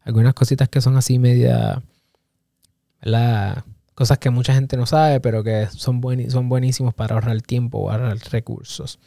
algunas 0.01 0.33
cositas 0.33 0.69
que 0.69 0.81
son 0.81 0.97
así 0.97 1.19
media, 1.19 1.81
¿verdad? 3.01 3.63
Cosas 3.93 4.17
que 4.17 4.29
mucha 4.29 4.53
gente 4.53 4.77
no 4.77 4.85
sabe, 4.85 5.19
pero 5.19 5.43
que 5.43 5.67
son, 5.67 6.01
son 6.29 6.49
buenísimos 6.49 6.93
para 6.93 7.15
ahorrar 7.15 7.41
tiempo 7.41 7.79
o 7.79 7.91
ahorrar 7.91 8.17
recursos. 8.31 8.99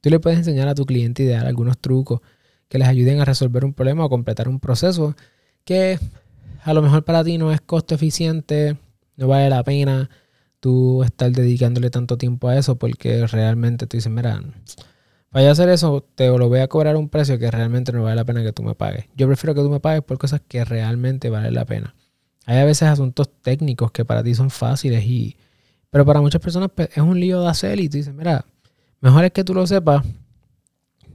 Tú 0.00 0.10
le 0.10 0.18
puedes 0.18 0.38
enseñar 0.38 0.68
a 0.68 0.74
tu 0.74 0.86
cliente 0.86 1.22
ideal 1.22 1.46
algunos 1.46 1.78
trucos 1.78 2.20
que 2.68 2.78
les 2.78 2.88
ayuden 2.88 3.20
a 3.20 3.24
resolver 3.24 3.64
un 3.64 3.74
problema 3.74 4.04
o 4.04 4.08
completar 4.08 4.48
un 4.48 4.60
proceso 4.60 5.14
que 5.64 5.98
a 6.62 6.72
lo 6.72 6.82
mejor 6.82 7.04
para 7.04 7.24
ti 7.24 7.36
no 7.36 7.52
es 7.52 7.60
costo 7.60 7.94
eficiente, 7.94 8.76
no 9.16 9.28
vale 9.28 9.50
la 9.50 9.62
pena 9.62 10.08
tú 10.60 11.02
estar 11.02 11.30
dedicándole 11.32 11.90
tanto 11.90 12.18
tiempo 12.18 12.48
a 12.48 12.56
eso 12.56 12.76
porque 12.76 13.26
realmente 13.26 13.86
tú 13.86 13.96
dices, 13.96 14.12
mira, 14.12 14.42
para 15.30 15.50
hacer 15.50 15.68
eso 15.68 16.06
te 16.14 16.28
lo 16.28 16.48
voy 16.48 16.60
a 16.60 16.68
cobrar 16.68 16.96
un 16.96 17.08
precio 17.08 17.38
que 17.38 17.50
realmente 17.50 17.92
no 17.92 18.02
vale 18.02 18.16
la 18.16 18.24
pena 18.24 18.42
que 18.42 18.52
tú 18.52 18.62
me 18.62 18.74
pagues. 18.74 19.06
Yo 19.16 19.26
prefiero 19.26 19.54
que 19.54 19.62
tú 19.62 19.70
me 19.70 19.80
pagues 19.80 20.02
por 20.02 20.18
cosas 20.18 20.40
que 20.46 20.64
realmente 20.64 21.30
valen 21.30 21.54
la 21.54 21.64
pena. 21.64 21.94
Hay 22.46 22.58
a 22.58 22.64
veces 22.64 22.88
asuntos 22.88 23.30
técnicos 23.42 23.92
que 23.92 24.04
para 24.04 24.22
ti 24.22 24.34
son 24.34 24.50
fáciles 24.50 25.04
y... 25.04 25.36
Pero 25.90 26.04
para 26.04 26.20
muchas 26.20 26.40
personas 26.40 26.70
pues, 26.74 26.88
es 26.92 27.02
un 27.02 27.18
lío 27.18 27.40
de 27.42 27.48
hacer 27.48 27.80
y 27.80 27.88
tú 27.88 27.96
dices, 27.96 28.14
mira, 28.14 28.44
mejor 29.00 29.24
es 29.24 29.32
que 29.32 29.42
tú 29.42 29.54
lo 29.54 29.66
sepas 29.66 30.04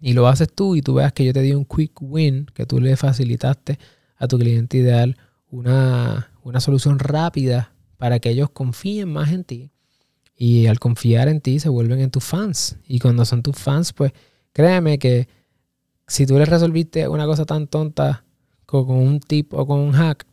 y 0.02 0.14
lo 0.14 0.28
haces 0.28 0.54
tú 0.54 0.76
y 0.76 0.82
tú 0.82 0.96
veas 0.96 1.14
que 1.14 1.26
yo 1.26 1.34
te 1.34 1.42
di 1.42 1.54
un 1.54 1.66
quick 1.66 2.02
win, 2.02 2.46
que 2.54 2.66
tú 2.66 2.80
le 2.80 2.96
facilitaste 2.96 3.80
a 4.18 4.28
tu 4.28 4.38
cliente 4.38 4.78
ideal 4.78 5.18
una, 5.50 6.30
solución 6.60 7.00
rápida 7.00 7.72
para 7.98 8.20
que 8.20 8.30
ellos 8.30 8.50
confíen 8.50 9.12
más 9.12 9.32
en 9.32 9.44
ti. 9.44 9.72
Y 10.36 10.68
al 10.68 10.80
confiar 10.80 11.28
en 11.28 11.42
ti 11.42 11.60
se 11.60 11.70
vuelven 11.70 12.00
en 12.02 12.12
tus 12.12 12.24
fans. 12.24 12.78
Y 12.88 13.00
cuando 13.00 13.26
son 13.26 13.42
tus 13.42 13.58
fans, 13.58 13.94
pues 13.94 14.12
créeme 14.52 15.00
que 15.00 15.28
si 16.08 16.26
tú 16.26 16.38
les 16.38 16.50
resolviste 16.50 17.08
una 17.08 17.26
cosa 17.26 17.46
tan 17.46 17.68
tonta 17.68 18.26
con, 18.66 18.90
un 18.90 19.20
tip 19.20 19.54
o 19.54 19.66
con 19.66 19.80
un 19.80 19.94
hack, 19.94 20.26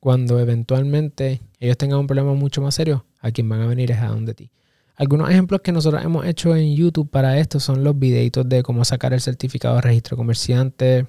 cuando 0.00 0.38
eventualmente 0.38 1.40
ellos 1.58 1.76
tengan 1.76 1.98
un 1.98 2.06
problema 2.06 2.34
mucho 2.34 2.60
más 2.62 2.74
serio, 2.74 3.04
a 3.20 3.30
quien 3.30 3.48
van 3.48 3.62
a 3.62 3.66
venir 3.66 3.90
es 3.90 3.98
a 3.98 4.08
donde 4.08 4.34
ti. 4.34 4.50
Algunos 4.96 5.30
ejemplos 5.30 5.60
que 5.60 5.72
nosotros 5.72 6.04
hemos 6.04 6.26
hecho 6.26 6.56
en 6.56 6.74
YouTube 6.74 7.08
para 7.08 7.38
esto 7.38 7.60
son 7.60 7.84
los 7.84 7.98
videitos 7.98 8.48
de 8.48 8.62
cómo 8.62 8.84
sacar 8.84 9.12
el 9.12 9.20
certificado 9.20 9.76
de 9.76 9.80
registro 9.82 10.16
comerciante, 10.16 11.06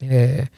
eh, 0.00 0.48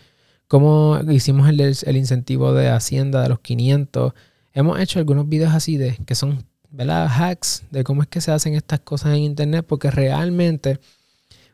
cómo 0.48 1.00
hicimos 1.10 1.48
el, 1.48 1.96
incentivo 1.96 2.52
de 2.52 2.68
Hacienda 2.68 3.22
de 3.22 3.28
los 3.28 3.40
500. 3.40 4.12
Hemos 4.52 4.80
hecho 4.80 4.98
algunos 4.98 5.28
videos 5.28 5.54
así 5.54 5.76
de 5.76 5.98
que 6.06 6.14
son 6.14 6.44
¿verdad? 6.70 7.08
hacks 7.10 7.64
de 7.70 7.84
cómo 7.84 8.02
es 8.02 8.08
que 8.08 8.20
se 8.20 8.30
hacen 8.32 8.54
estas 8.54 8.80
cosas 8.80 9.14
en 9.14 9.22
Internet, 9.22 9.64
porque 9.66 9.90
realmente 9.90 10.78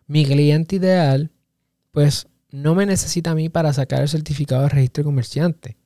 mi 0.06 0.24
cliente 0.24 0.76
ideal, 0.76 1.30
pues 1.90 2.26
no 2.50 2.74
me 2.74 2.86
necesita 2.86 3.30
a 3.30 3.34
mí 3.34 3.48
para 3.48 3.72
sacar 3.72 4.02
el 4.02 4.08
certificado 4.08 4.62
de 4.62 4.68
registro 4.68 5.04
comerciante. 5.04 5.76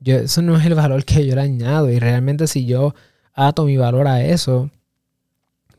Yo, 0.00 0.16
eso 0.16 0.42
no 0.42 0.56
es 0.56 0.66
el 0.66 0.74
valor 0.74 1.04
que 1.04 1.26
yo 1.26 1.34
le 1.34 1.40
añado. 1.40 1.90
Y 1.90 1.98
realmente 1.98 2.46
si 2.46 2.66
yo 2.66 2.94
ato 3.32 3.64
mi 3.64 3.76
valor 3.76 4.06
a 4.06 4.22
eso, 4.24 4.70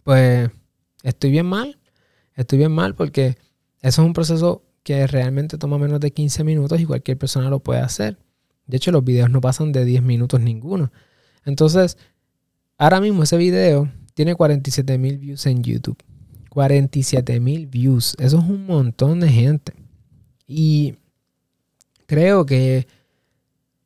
pues 0.03 0.49
estoy 1.03 1.31
bien 1.31 1.45
mal. 1.45 1.77
Estoy 2.35 2.59
bien 2.59 2.71
mal 2.71 2.95
porque 2.95 3.37
eso 3.81 4.01
es 4.01 4.05
un 4.05 4.13
proceso 4.13 4.63
que 4.83 5.07
realmente 5.07 5.57
toma 5.57 5.77
menos 5.77 5.99
de 5.99 6.11
15 6.11 6.43
minutos 6.43 6.79
y 6.79 6.85
cualquier 6.85 7.17
persona 7.17 7.49
lo 7.49 7.59
puede 7.59 7.79
hacer. 7.79 8.17
De 8.67 8.77
hecho, 8.77 8.91
los 8.91 9.03
videos 9.03 9.29
no 9.29 9.41
pasan 9.41 9.71
de 9.71 9.85
10 9.85 10.03
minutos 10.03 10.41
ninguno. 10.41 10.91
Entonces, 11.45 11.97
ahora 12.77 12.99
mismo 13.01 13.23
ese 13.23 13.37
video 13.37 13.91
tiene 14.13 14.35
47 14.35 14.97
mil 14.97 15.17
views 15.17 15.45
en 15.45 15.63
YouTube. 15.63 15.97
47 16.49 17.39
mil 17.39 17.67
views. 17.67 18.15
Eso 18.17 18.39
es 18.39 18.43
un 18.43 18.65
montón 18.65 19.19
de 19.19 19.29
gente. 19.29 19.73
Y 20.47 20.95
creo 22.05 22.45
que 22.45 22.87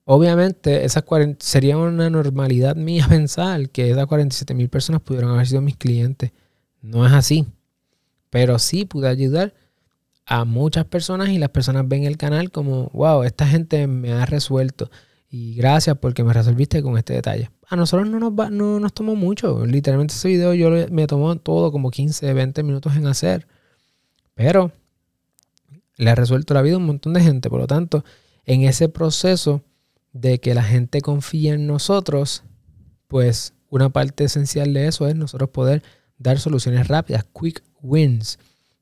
obviamente 0.05 0.85
esas 0.85 1.03
sería 1.39 1.77
una 1.77 2.09
normalidad 2.09 2.75
mía 2.75 3.05
pensar 3.09 3.69
que 3.69 3.89
esas 3.91 4.05
47 4.05 4.53
mil 4.53 4.69
personas 4.69 5.01
pudieron 5.01 5.31
haber 5.31 5.47
sido 5.47 5.61
mis 5.61 5.77
clientes. 5.77 6.31
No 6.81 7.05
es 7.05 7.13
así. 7.13 7.47
Pero 8.29 8.59
sí 8.59 8.85
pude 8.85 9.07
ayudar 9.07 9.55
a 10.27 10.45
muchas 10.45 10.85
personas 10.85 11.29
y 11.29 11.39
las 11.39 11.49
personas 11.49 11.87
ven 11.87 12.03
el 12.03 12.17
canal 12.17 12.51
como, 12.51 12.91
wow, 12.93 13.23
esta 13.23 13.47
gente 13.47 13.87
me 13.87 14.11
ha 14.11 14.27
resuelto 14.27 14.91
y 15.27 15.55
gracias 15.55 15.97
porque 15.97 16.23
me 16.23 16.33
resolviste 16.33 16.83
con 16.83 16.97
este 16.99 17.13
detalle. 17.13 17.49
A 17.69 17.75
nosotros 17.75 18.09
no 18.09 18.19
nos, 18.19 18.51
no 18.51 18.79
nos 18.79 18.93
tomó 18.93 19.15
mucho, 19.15 19.65
literalmente 19.65 20.15
ese 20.15 20.27
video 20.27 20.53
yo 20.53 20.69
me 20.91 21.05
tomó 21.07 21.35
todo 21.37 21.71
como 21.71 21.91
15, 21.91 22.33
20 22.33 22.63
minutos 22.63 22.95
en 22.95 23.05
hacer, 23.05 23.47
pero 24.33 24.71
le 25.95 26.09
ha 26.09 26.15
resuelto 26.15 26.53
la 26.53 26.63
vida 26.63 26.75
a 26.75 26.79
un 26.79 26.85
montón 26.85 27.13
de 27.13 27.21
gente, 27.21 27.49
por 27.49 27.59
lo 27.59 27.67
tanto, 27.67 28.03
en 28.45 28.63
ese 28.63 28.89
proceso 28.89 29.61
de 30.13 30.39
que 30.39 30.55
la 30.55 30.63
gente 30.63 31.01
confíe 31.01 31.53
en 31.53 31.67
nosotros, 31.67 32.43
pues 33.07 33.53
una 33.69 33.89
parte 33.89 34.23
esencial 34.23 34.73
de 34.73 34.87
eso 34.87 35.07
es 35.07 35.15
nosotros 35.15 35.51
poder 35.51 35.83
dar 36.17 36.39
soluciones 36.39 36.87
rápidas, 36.87 37.25
quick 37.39 37.63
wins 37.81 38.39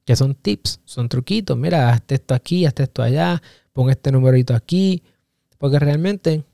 que 0.08 0.16
son 0.16 0.36
tips, 0.36 0.80
son 0.86 1.10
truquitos. 1.10 1.58
Mira, 1.58 1.90
hazte 1.90 2.16
esto 2.16 2.34
aquí, 2.34 2.66
hazte 2.66 2.84
esto 2.84 3.04
allá, 3.04 3.42
pon 3.74 3.90
este 3.90 4.10
numerito 4.14 4.56
aquí. 4.56 5.04
Porque 5.58 5.80
realmente 5.80 6.46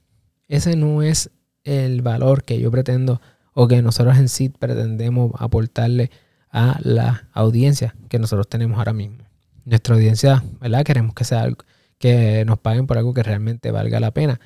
ese 0.47 0.75
no 0.75 1.03
es 1.03 1.29
el 1.63 2.02
valor 2.02 2.43
que 2.43 2.60
yo 2.60 2.71
pretendo 2.71 3.21
o 3.54 3.67
que 3.67 3.82
nosotros 3.82 4.17
en 4.17 4.30
sí 4.30 4.49
pretendemos 4.49 5.32
aportarle 5.38 6.12
a 6.49 6.80
la 6.82 7.28
audiencia 7.34 7.95
que 8.10 8.19
nosotros 8.19 8.47
tenemos 8.47 8.78
ahora 8.78 8.93
mismo. 8.93 9.17
Nuestra 9.65 9.95
audiencia, 9.95 10.43
¿verdad? 10.60 10.84
Queremos 10.84 11.13
que 11.13 11.23
sea 11.23 11.41
algo, 11.41 11.63
que 11.97 12.43
nos 12.45 12.60
paguen 12.60 12.86
por 12.86 12.97
algo 12.97 13.13
que 13.13 13.23
realmente 13.23 13.71
valga 13.71 13.99
la 13.99 14.12
pena. 14.12 14.39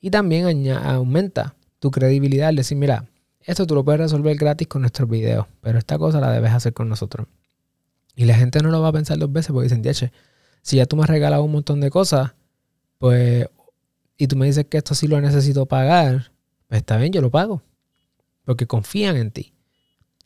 Y 0.00 0.10
también 0.10 0.68
aumenta 0.72 1.54
tu 1.78 1.90
credibilidad 1.90 2.48
al 2.48 2.56
decir, 2.56 2.76
mira, 2.78 3.06
esto 3.40 3.66
tú 3.66 3.74
lo 3.74 3.84
puedes 3.84 4.00
resolver 4.00 4.36
gratis 4.36 4.68
con 4.68 4.82
nuestros 4.82 5.08
videos, 5.08 5.46
pero 5.60 5.78
esta 5.78 5.98
cosa 5.98 6.20
la 6.20 6.30
debes 6.30 6.52
hacer 6.52 6.72
con 6.72 6.88
nosotros. 6.88 7.26
Y 8.14 8.24
la 8.24 8.34
gente 8.34 8.60
no 8.60 8.70
lo 8.70 8.80
va 8.80 8.88
a 8.88 8.92
pensar 8.92 9.18
dos 9.18 9.32
veces 9.32 9.52
porque 9.52 9.68
dicen, 9.74 10.10
si 10.62 10.76
ya 10.76 10.86
tú 10.86 10.96
me 10.96 11.02
has 11.02 11.10
regalado 11.10 11.42
un 11.44 11.52
montón 11.52 11.80
de 11.80 11.90
cosas, 11.90 12.32
pues, 12.98 13.46
y 14.16 14.26
tú 14.26 14.36
me 14.36 14.46
dices 14.46 14.66
que 14.66 14.78
esto 14.78 14.94
sí 14.94 15.06
lo 15.06 15.20
necesito 15.20 15.66
pagar, 15.66 16.31
está 16.78 16.96
bien, 16.96 17.12
yo 17.12 17.20
lo 17.20 17.30
pago. 17.30 17.62
Porque 18.44 18.66
confían 18.66 19.16
en 19.16 19.30
ti, 19.30 19.54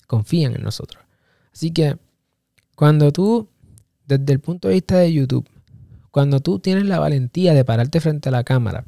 confían 0.07 0.55
en 0.55 0.63
nosotros. 0.63 1.05
Así 1.53 1.71
que 1.71 1.99
cuando 2.75 3.13
tú, 3.13 3.49
desde 4.07 4.33
el 4.33 4.41
punto 4.41 4.69
de 4.69 4.75
vista 4.75 4.97
de 4.99 5.13
YouTube, 5.13 5.49
cuando 6.11 6.41
tú 6.41 6.59
tienes 6.59 6.87
la 6.87 6.99
valentía 6.99 7.53
de 7.53 7.65
pararte 7.65 8.01
frente 8.01 8.29
a 8.29 8.33
la 8.33 8.45
cámara, 8.45 8.85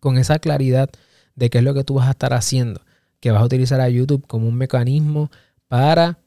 con 0.00 0.18
esa 0.18 0.38
claridad 0.38 0.90
de 1.34 1.50
qué 1.50 1.58
es 1.58 1.64
lo 1.64 1.74
que 1.74 1.84
tú 1.84 1.94
vas 1.94 2.08
a 2.08 2.12
estar 2.12 2.34
haciendo, 2.34 2.82
que 3.20 3.30
vas 3.30 3.40
a 3.42 3.44
utilizar 3.44 3.80
a 3.80 3.88
YouTube 3.88 4.26
como 4.26 4.48
un 4.48 4.56
mecanismo 4.56 5.30
para 5.68 6.18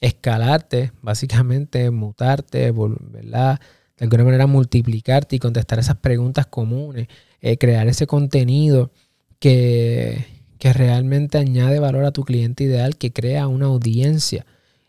escalarte, 0.00 0.92
básicamente 1.02 1.90
mutarte, 1.90 2.72
¿verdad? 2.72 3.60
De 3.96 4.04
alguna 4.04 4.24
manera 4.24 4.46
multiplicarte 4.46 5.36
y 5.36 5.38
contestar 5.38 5.78
esas 5.78 5.96
preguntas 5.96 6.46
comunes, 6.46 7.08
eh, 7.40 7.58
crear 7.58 7.86
ese 7.86 8.06
contenido 8.06 8.90
que, 9.40 10.26
que 10.60 10.72
realmente 10.72 11.38
añade 11.38 11.80
valor 11.80 12.04
a 12.04 12.12
tu 12.12 12.22
cliente 12.22 12.64
ideal, 12.64 12.96
que 12.96 13.12
crea 13.12 13.48
una 13.48 13.66
audiencia. 13.66 14.46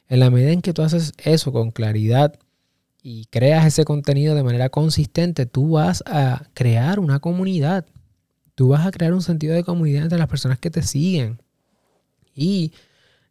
En 0.07 0.19
la 0.19 0.29
medida 0.29 0.51
en 0.51 0.61
que 0.61 0.73
tú 0.73 0.83
haces 0.83 1.13
eso 1.17 1.51
con 1.53 1.71
claridad 1.71 2.37
y 3.01 3.25
creas 3.31 3.65
ese 3.65 3.85
contenido 3.85 4.35
de 4.35 4.43
manera 4.43 4.69
consistente, 4.69 5.45
tú 5.45 5.71
vas 5.71 6.03
a 6.05 6.43
crear 6.53 6.99
una 6.99 7.19
comunidad. 7.19 7.85
Tú 8.53 8.67
vas 8.67 8.85
a 8.85 8.91
crear 8.91 9.13
un 9.13 9.21
sentido 9.21 9.55
de 9.55 9.63
comunidad 9.63 10.03
entre 10.03 10.19
las 10.19 10.27
personas 10.27 10.59
que 10.59 10.69
te 10.69 10.83
siguen. 10.83 11.41
Y 12.35 12.73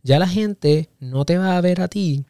ya 0.03 0.19
la 0.19 0.27
gente 0.27 0.89
no 0.99 1.27
te 1.27 1.37
va 1.37 1.59
a 1.59 1.61
ver 1.61 1.83
a 1.83 1.89
ti 1.89 2.25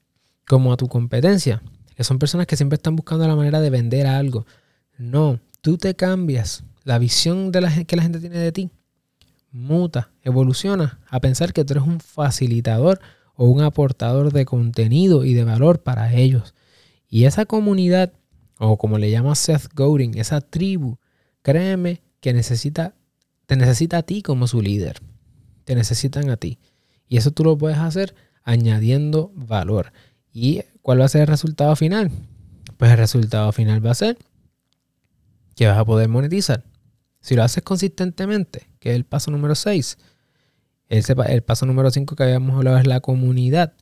como 0.47 0.73
a 0.73 0.77
tu 0.77 0.89
competencia, 0.89 1.63
que 1.95 2.03
son 2.03 2.19
personas 2.19 2.49
que 2.49 2.57
siempre 2.57 2.75
están 2.75 2.97
buscando 2.97 3.29
la 3.29 3.37
manera 3.37 3.61
de 3.61 3.71
vender 3.71 4.09
algo. 4.09 4.45
No, 4.99 5.39
tú 5.61 5.79
te 5.79 5.95
cambias. 5.95 6.65
La 6.83 6.99
visión 6.99 7.53
de 7.53 7.61
la, 7.61 7.85
que 7.85 7.95
la 7.95 8.03
gente 8.03 8.19
tiene 8.19 8.39
de 8.39 8.51
ti 8.51 8.71
muta, 9.53 10.11
evoluciona 10.23 11.01
a 11.09 11.21
pensar 11.21 11.53
que 11.53 11.65
tú 11.65 11.75
eres 11.75 11.85
un 11.85 12.01
facilitador 12.01 13.01
o 13.35 13.47
un 13.47 13.63
aportador 13.63 14.33
de 14.33 14.45
contenido 14.45 15.25
y 15.25 15.35
de 15.35 15.45
valor 15.45 15.83
para 15.83 16.13
ellos. 16.15 16.55
Y 17.09 17.25
esa 17.25 17.47
comunidad, 17.47 18.13
o 18.59 18.79
como 18.79 18.99
le 18.99 19.11
llama 19.11 19.35
Seth 19.35 19.75
Godin, 19.75 20.17
esa 20.19 20.41
tribu, 20.41 20.99
créeme 21.43 22.03
que 22.21 22.33
necesita, 22.33 22.95
te 23.47 23.57
necesita 23.57 23.99
a 23.99 24.03
ti 24.03 24.23
como 24.23 24.47
su 24.47 24.63
líder. 24.63 25.01
Te 25.65 25.75
necesitan 25.75 26.31
a 26.31 26.37
ti. 26.37 26.59
Y 27.09 27.17
eso 27.17 27.31
tú 27.31 27.45
lo 27.45 27.59
puedes 27.59 27.79
hacer 27.79 28.15
añadiendo 28.45 29.33
valor. 29.35 29.93
¿Y 30.33 30.63
cuál 30.83 31.01
va 31.01 31.07
a 31.07 31.09
ser 31.09 31.23
el 31.23 31.27
resultado 31.27 31.75
final? 31.77 32.11
Pues 32.77 32.93
el 32.93 32.99
resultado 32.99 33.51
final 33.53 33.85
va 33.85 33.91
a 33.91 33.95
ser 33.95 34.17
que 35.57 35.67
vas 35.67 35.79
a 35.79 35.85
poder 35.85 36.09
monetizar. 36.09 36.65
Si 37.21 37.35
lo 37.35 37.43
haces 37.43 37.63
consistentemente, 37.63 38.69
que 38.79 38.91
es 38.91 38.97
el 38.97 39.05
paso 39.05 39.31
número 39.31 39.55
6, 39.55 39.99
el, 40.89 41.43
paso 41.43 41.67
número 41.67 41.91
5 41.91 42.17
que 42.17 42.23
habíamos 42.23 42.57
hablado 42.57 42.79
es 42.79 42.87
la 42.87 43.01
comunidad 43.01 43.75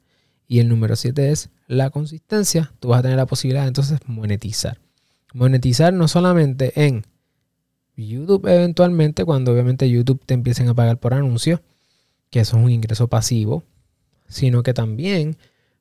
y 0.46 0.58
el 0.58 0.68
número 0.68 0.96
7 0.96 1.30
es 1.30 1.50
la 1.66 1.90
consistencia, 1.90 2.72
tú 2.80 2.88
vas 2.88 3.00
a 3.00 3.02
tener 3.02 3.16
la 3.16 3.26
posibilidad 3.26 3.62
de 3.62 3.68
entonces 3.68 3.98
monetizar. 4.06 4.80
Monetizar 5.32 5.92
no 5.92 6.08
solamente 6.08 6.72
en 6.86 7.04
YouTube 7.96 8.46
eventualmente, 8.46 9.24
cuando 9.24 9.52
obviamente 9.52 9.88
YouTube 9.88 10.22
te 10.24 10.34
empiecen 10.34 10.68
a 10.68 10.74
pagar 10.74 10.98
por 10.98 11.14
anuncios, 11.14 11.60
que 12.30 12.40
eso 12.40 12.58
es 12.58 12.64
un 12.64 12.70
ingreso 12.70 13.08
pasivo, 13.08 13.64
sino 14.28 14.62
que 14.62 14.74
también 14.74 15.36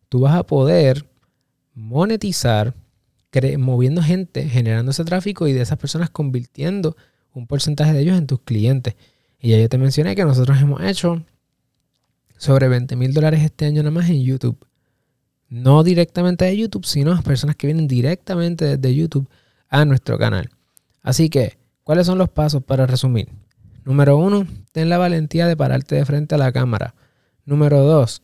tú 0.10 0.22
vas 0.22 0.36
a 0.36 0.43
poder 0.43 1.06
monetizar 1.74 2.74
moviendo 3.58 4.02
gente, 4.02 4.48
generando 4.50 4.91
ese 4.91 5.06
tráfico 5.06 5.48
y 5.48 5.54
de 5.54 5.62
esas 5.62 5.78
personas 5.78 6.10
convirtiendo 6.10 6.96
un 7.38 7.47
porcentaje 7.47 7.93
de 7.93 8.02
ellos 8.02 8.17
en 8.17 8.28
tus 8.28 8.41
clientes. 8.41 8.95
Y 9.39 9.50
ya 9.52 9.58
yo 9.60 9.69
te 9.69 9.78
mencioné 9.78 10.15
que 10.15 10.26
nosotros 10.26 10.60
hemos 10.60 10.82
hecho 10.82 11.23
sobre 12.38 12.67
20 12.67 12.95
mil 12.95 13.13
dólares 13.13 13.43
este 13.43 13.65
año 13.65 13.84
nada 13.84 13.91
más 13.91 14.10
en 14.10 14.23
YouTube. 14.23 14.58
No 15.50 15.84
directamente 15.84 16.45
de 16.45 16.58
YouTube, 16.58 16.86
sino 16.86 17.21
personas 17.21 17.56
que 17.56 17.67
vienen 17.67 17.88
directamente 17.88 18.78
desde 18.78 18.95
YouTube 18.95 19.30
a 19.69 19.86
nuestro 19.86 20.17
canal. 20.17 20.50
Así 21.02 21.30
que, 21.30 21.58
¿cuáles 21.84 22.08
son 22.08 22.17
los 22.17 22.30
pasos 22.30 22.63
para 22.63 22.86
resumir? 22.86 23.30
Número 23.86 24.17
uno, 24.17 24.45
ten 24.71 24.89
la 24.89 24.97
valentía 24.97 25.47
de 25.47 25.56
pararte 25.56 25.95
de 25.95 26.06
frente 26.06 26.36
a 26.36 26.38
la 26.38 26.52
cámara. 26.52 26.95
Número 27.45 27.84
dos, 27.84 28.21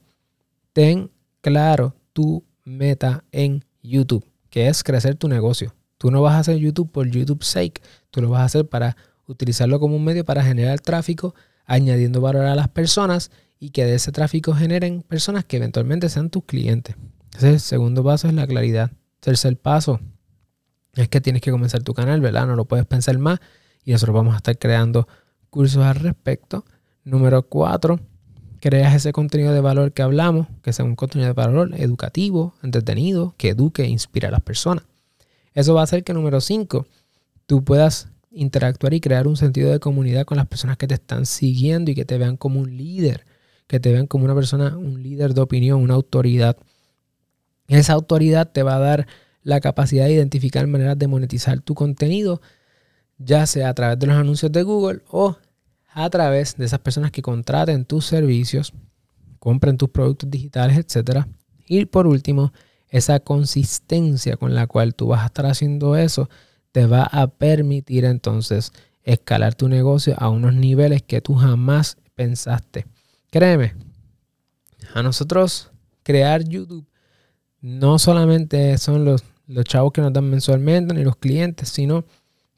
ten 0.73 1.11
claro 1.39 1.95
tu 2.11 2.43
meta 2.65 3.23
en 3.31 3.63
YouTube, 3.81 4.25
que 4.49 4.67
es 4.67 4.83
crecer 4.83 5.15
tu 5.15 5.29
negocio. 5.29 5.73
Tú 6.03 6.11
no 6.11 6.21
vas 6.21 6.33
a 6.33 6.39
hacer 6.39 6.57
YouTube 6.57 6.91
por 6.91 7.07
YouTube 7.07 7.45
sake, 7.45 7.81
tú 8.11 8.21
lo 8.21 8.29
vas 8.29 8.41
a 8.41 8.43
hacer 8.43 8.67
para 8.67 8.97
utilizarlo 9.25 9.79
como 9.79 9.95
un 9.95 10.03
medio 10.03 10.25
para 10.25 10.43
generar 10.43 10.81
tráfico, 10.81 11.33
añadiendo 11.65 12.19
valor 12.19 12.43
a 12.43 12.55
las 12.55 12.67
personas 12.67 13.31
y 13.57 13.69
que 13.69 13.85
de 13.85 13.95
ese 13.95 14.11
tráfico 14.11 14.53
generen 14.53 15.01
personas 15.03 15.45
que 15.45 15.55
eventualmente 15.55 16.09
sean 16.09 16.29
tus 16.29 16.43
clientes. 16.43 16.97
Ese 17.37 17.51
el 17.51 17.59
segundo 17.61 18.03
paso 18.03 18.27
es 18.27 18.33
la 18.33 18.45
claridad. 18.45 18.91
Tercer 19.21 19.55
paso 19.55 20.01
es 20.93 21.07
que 21.07 21.21
tienes 21.21 21.41
que 21.41 21.51
comenzar 21.51 21.83
tu 21.83 21.93
canal, 21.93 22.19
¿verdad? 22.19 22.47
No 22.47 22.57
lo 22.57 22.65
puedes 22.65 22.85
pensar 22.85 23.17
más 23.17 23.39
y 23.85 23.93
nosotros 23.93 24.13
vamos 24.13 24.33
a 24.33 24.37
estar 24.39 24.57
creando 24.57 25.07
cursos 25.49 25.85
al 25.85 25.95
respecto. 25.95 26.65
Número 27.05 27.43
cuatro, 27.43 28.01
creas 28.59 28.93
ese 28.93 29.13
contenido 29.13 29.53
de 29.53 29.61
valor 29.61 29.93
que 29.93 30.01
hablamos, 30.01 30.47
que 30.63 30.73
sea 30.73 30.83
un 30.83 30.97
contenido 30.97 31.29
de 31.29 31.33
valor 31.33 31.71
educativo, 31.77 32.55
entretenido, 32.61 33.35
que 33.37 33.51
eduque 33.51 33.83
e 33.83 33.87
inspire 33.87 34.27
a 34.27 34.31
las 34.31 34.41
personas. 34.41 34.83
Eso 35.53 35.73
va 35.73 35.81
a 35.81 35.83
hacer 35.83 36.03
que 36.03 36.13
número 36.13 36.41
cinco, 36.41 36.87
tú 37.45 37.63
puedas 37.63 38.07
interactuar 38.31 38.93
y 38.93 38.99
crear 38.99 39.27
un 39.27 39.37
sentido 39.37 39.71
de 39.71 39.79
comunidad 39.79 40.25
con 40.25 40.37
las 40.37 40.47
personas 40.47 40.77
que 40.77 40.87
te 40.87 40.95
están 40.95 41.25
siguiendo 41.25 41.91
y 41.91 41.95
que 41.95 42.05
te 42.05 42.17
vean 42.17 42.37
como 42.37 42.59
un 42.59 42.75
líder, 42.75 43.25
que 43.67 43.79
te 43.79 43.91
vean 43.91 44.07
como 44.07 44.25
una 44.25 44.35
persona, 44.35 44.75
un 44.75 45.01
líder 45.03 45.33
de 45.33 45.41
opinión, 45.41 45.81
una 45.81 45.93
autoridad. 45.93 46.57
Esa 47.67 47.93
autoridad 47.93 48.51
te 48.51 48.63
va 48.63 48.75
a 48.75 48.79
dar 48.79 49.07
la 49.43 49.59
capacidad 49.59 50.05
de 50.05 50.13
identificar 50.13 50.65
maneras 50.67 50.97
de 50.97 51.07
monetizar 51.07 51.61
tu 51.61 51.75
contenido, 51.75 52.41
ya 53.17 53.45
sea 53.45 53.69
a 53.69 53.73
través 53.73 53.99
de 53.99 54.07
los 54.07 54.15
anuncios 54.15 54.51
de 54.51 54.63
Google 54.63 55.01
o 55.09 55.37
a 55.89 56.09
través 56.09 56.57
de 56.57 56.65
esas 56.65 56.79
personas 56.79 57.11
que 57.11 57.21
contraten 57.21 57.85
tus 57.85 58.05
servicios, 58.05 58.73
compren 59.39 59.77
tus 59.77 59.89
productos 59.89 60.29
digitales, 60.29 60.77
etc. 60.77 61.25
Y 61.67 61.85
por 61.85 62.07
último, 62.07 62.51
esa 62.93 63.19
consistencia 63.19 64.37
con 64.37 64.53
la 64.53 64.67
cual 64.67 64.93
tú 64.93 65.07
vas 65.07 65.23
a 65.23 65.25
estar 65.25 65.47
haciendo 65.47 65.95
eso 65.95 66.29
te 66.71 66.85
va 66.85 67.01
a 67.03 67.25
permitir 67.25 68.05
entonces 68.05 68.71
escalar 69.01 69.55
tu 69.55 69.67
negocio 69.67 70.15
a 70.19 70.29
unos 70.29 70.53
niveles 70.53 71.01
que 71.01 71.19
tú 71.19 71.33
jamás 71.33 71.97
pensaste. 72.13 72.85
Créeme, 73.31 73.73
a 74.93 75.01
nosotros 75.01 75.71
crear 76.03 76.43
YouTube 76.43 76.85
no 77.61 77.97
solamente 77.97 78.77
son 78.77 79.05
los, 79.05 79.23
los 79.47 79.65
chavos 79.65 79.91
que 79.91 80.01
nos 80.01 80.13
dan 80.13 80.29
mensualmente 80.29 80.93
ni 80.93 81.03
los 81.03 81.15
clientes, 81.15 81.69
sino 81.69 82.05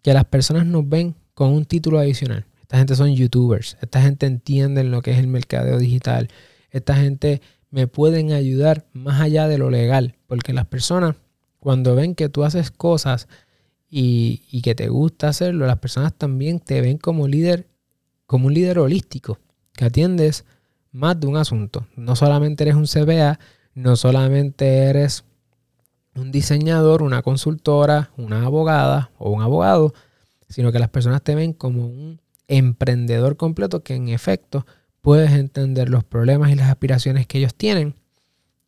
que 0.02 0.14
las 0.14 0.26
personas 0.26 0.66
nos 0.66 0.88
ven 0.88 1.16
con 1.34 1.54
un 1.54 1.64
título 1.64 1.98
adicional. 1.98 2.46
Esta 2.62 2.78
gente 2.78 2.96
son 2.98 3.16
youtubers, 3.16 3.78
esta 3.82 4.02
gente 4.02 4.26
entiende 4.26 4.84
lo 4.84 5.02
que 5.02 5.12
es 5.12 5.18
el 5.18 5.28
mercadeo 5.28 5.78
digital, 5.78 6.28
esta 6.72 6.96
gente 6.96 7.42
me 7.70 7.88
pueden 7.88 8.34
ayudar 8.34 8.86
más 8.92 9.22
allá 9.22 9.48
de 9.48 9.58
lo 9.58 9.70
legal, 9.70 10.15
porque 10.28 10.54
las 10.54 10.66
personas 10.66 11.16
cuando 11.66 11.96
ven 11.96 12.14
que 12.14 12.30
tú 12.30 12.44
haces 12.44 12.70
cosas 12.70 13.28
y, 13.90 14.62
que 14.62 14.76
te 14.76 14.88
gusta 14.88 15.30
hacerlo, 15.30 15.66
las 15.66 15.80
personas 15.80 16.14
también 16.14 16.60
te 16.60 16.80
ven 16.80 17.00
como 17.00 17.28
líder, 17.28 17.68
como 18.28 18.46
un 18.46 18.54
líder 18.54 18.78
holístico, 18.78 19.40
que 19.74 19.86
atiendes 19.86 20.46
más 20.92 21.20
de 21.20 21.26
un 21.26 21.38
asunto. 21.38 21.88
No 21.96 22.16
solamente 22.16 22.64
eres 22.64 22.76
un 22.76 22.86
CBA, 22.86 23.40
no 23.74 23.96
solamente 23.96 24.78
eres 24.78 25.24
un 26.14 26.32
diseñador, 26.32 27.02
una 27.02 27.24
consultora, 27.24 28.12
una 28.16 28.46
abogada 28.46 29.10
o 29.18 29.32
un 29.32 29.42
abogado, 29.42 29.92
sino 30.48 30.72
que 30.72 30.78
las 30.78 30.90
personas 30.90 31.24
te 31.24 31.34
ven 31.34 31.54
como 31.54 31.88
un 31.88 32.22
emprendedor 32.48 33.38
completo 33.38 33.82
que 33.82 33.96
en 33.96 34.10
efecto 34.10 34.68
puedes 35.02 35.32
entender 35.32 35.90
los 35.90 36.04
problemas 36.04 36.52
y 36.52 36.56
las 36.56 36.70
aspiraciones 36.70 37.26
que 37.26 37.40
ellos 37.40 37.56
tienen 37.56 37.96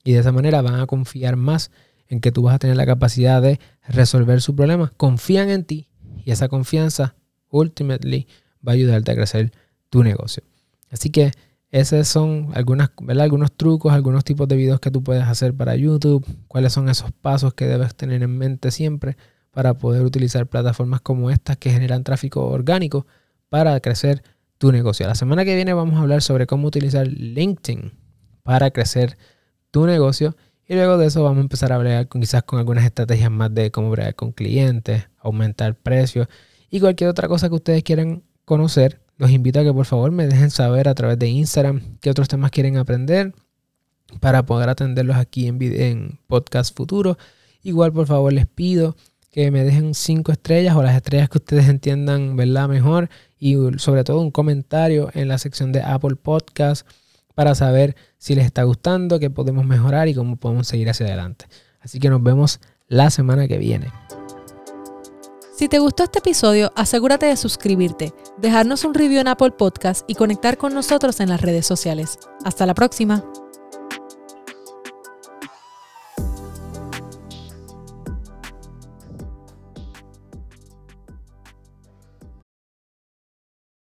y 0.08 0.14
de 0.14 0.20
esa 0.20 0.32
manera 0.32 0.62
van 0.62 0.80
a 0.80 0.88
confiar 0.88 1.36
más 1.36 1.70
en 2.08 2.22
que 2.22 2.32
tú 2.32 2.42
vas 2.44 2.56
a 2.56 2.60
tener 2.60 2.78
la 2.78 2.86
capacidad 2.86 3.42
de 3.42 3.60
resolver 3.90 4.40
su 4.42 4.56
problema. 4.56 4.94
Confían 4.96 5.50
en 5.50 5.66
ti 5.66 5.90
y 6.24 6.32
esa 6.32 6.48
confianza 6.48 7.16
ultimately 7.50 8.26
va 8.66 8.72
a 8.72 8.76
ayudarte 8.76 9.12
a 9.12 9.16
crecer 9.16 9.52
tu 9.90 10.06
negocio. 10.06 10.44
Así 10.90 11.10
que 11.10 11.34
esos 11.72 12.08
son 12.08 12.54
algunos 12.54 13.52
trucos, 13.58 13.92
algunos 13.92 14.24
tipos 14.24 14.48
de 14.48 14.56
videos 14.56 14.80
que 14.80 14.92
tú 14.92 15.04
puedes 15.04 15.24
hacer 15.24 15.54
para 15.54 15.76
YouTube, 15.76 16.26
cuáles 16.48 16.72
son 16.72 16.88
esos 16.88 17.12
pasos 17.12 17.54
que 17.54 17.66
debes 17.66 17.94
tener 17.94 18.24
en 18.24 18.38
mente 18.38 18.72
siempre 18.72 19.18
para 19.52 19.74
poder 19.74 20.04
utilizar 20.04 20.48
plataformas 20.48 21.02
como 21.02 21.32
estas 21.32 21.58
que 21.58 21.70
generan 21.70 22.06
tráfico 22.06 22.48
orgánico 22.48 23.06
para 23.50 23.78
crecer 23.82 24.24
tu 24.58 24.72
negocio. 24.72 25.06
La 25.06 25.16
semana 25.16 25.44
que 25.44 25.54
viene 25.54 25.74
vamos 25.74 25.96
a 25.96 26.04
hablar 26.04 26.22
sobre 26.22 26.48
cómo 26.48 26.66
utilizar 26.66 27.08
LinkedIn 27.10 27.92
para 28.44 28.72
crecer 28.72 29.18
tu 29.78 29.86
negocio 29.86 30.36
y 30.68 30.74
luego 30.74 30.98
de 30.98 31.06
eso 31.06 31.22
vamos 31.22 31.38
a 31.38 31.42
empezar 31.42 31.72
a 31.72 31.76
hablar 31.76 32.08
con, 32.08 32.20
quizás 32.20 32.42
con 32.42 32.58
algunas 32.58 32.84
estrategias 32.84 33.30
más 33.30 33.54
de 33.54 33.70
cómo 33.70 33.92
bregar 33.92 34.16
con 34.16 34.32
clientes, 34.32 35.08
aumentar 35.20 35.76
precios 35.76 36.28
y 36.72 36.80
cualquier 36.80 37.12
otra 37.12 37.28
cosa 37.28 37.48
que 37.48 37.54
ustedes 37.54 37.84
quieran 37.84 38.24
conocer. 38.44 39.00
Los 39.18 39.30
invito 39.30 39.60
a 39.60 39.64
que 39.64 39.72
por 39.72 39.86
favor 39.86 40.10
me 40.12 40.26
dejen 40.26 40.50
saber 40.50 40.90
a 40.90 40.96
través 40.96 41.20
de 41.20 41.28
Instagram 41.28 42.00
qué 42.02 42.10
otros 42.10 42.28
temas 42.28 42.50
quieren 42.50 42.78
aprender 42.78 43.36
para 44.20 44.48
poder 44.48 44.70
atenderlos 44.70 45.18
aquí 45.18 45.46
en, 45.46 45.60
en 45.62 46.20
podcast 46.26 46.76
futuro. 46.76 47.20
Igual 47.62 47.94
por 47.94 48.08
favor 48.08 48.34
les 48.34 48.48
pido 48.48 48.96
que 49.30 49.52
me 49.52 49.64
dejen 49.64 49.94
cinco 49.94 50.32
estrellas 50.32 50.76
o 50.76 50.82
las 50.82 50.96
estrellas 50.96 51.30
que 51.30 51.38
ustedes 51.38 51.70
entiendan, 51.70 52.36
¿verdad? 52.36 52.68
Mejor. 52.68 53.10
Y 53.38 53.56
sobre 53.78 54.04
todo 54.04 54.22
un 54.22 54.32
comentario 54.32 55.12
en 55.14 55.28
la 55.28 55.38
sección 55.38 55.72
de 55.72 55.84
Apple 55.84 56.16
Podcast 56.16 56.88
para 57.38 57.54
saber 57.54 57.96
si 58.18 58.34
les 58.34 58.48
está 58.48 58.64
gustando, 58.64 59.20
qué 59.20 59.30
podemos 59.30 59.64
mejorar 59.64 60.08
y 60.08 60.16
cómo 60.16 60.38
podemos 60.38 60.68
seguir 60.68 60.90
hacia 60.90 61.06
adelante. 61.06 61.46
Así 61.80 62.00
que 62.00 62.10
nos 62.10 62.24
vemos 62.24 62.60
la 62.88 63.12
semana 63.12 63.48
que 63.48 63.60
viene. 63.60 63.92
Si 65.56 65.68
te 65.68 65.78
gustó 65.78 66.02
este 66.02 66.18
episodio, 66.18 66.72
asegúrate 66.76 67.28
de 67.28 67.38
suscribirte, 67.38 68.12
dejarnos 68.40 68.86
un 68.86 68.96
review 68.96 69.22
en 69.22 69.28
Apple 69.28 69.52
Podcast 69.52 70.04
y 70.10 70.16
conectar 70.16 70.58
con 70.58 70.74
nosotros 70.74 71.20
en 71.20 71.30
las 71.30 71.42
redes 71.42 71.68
sociales. 71.68 72.18
Hasta 72.44 72.66
la 72.66 72.74
próxima. 72.74 73.24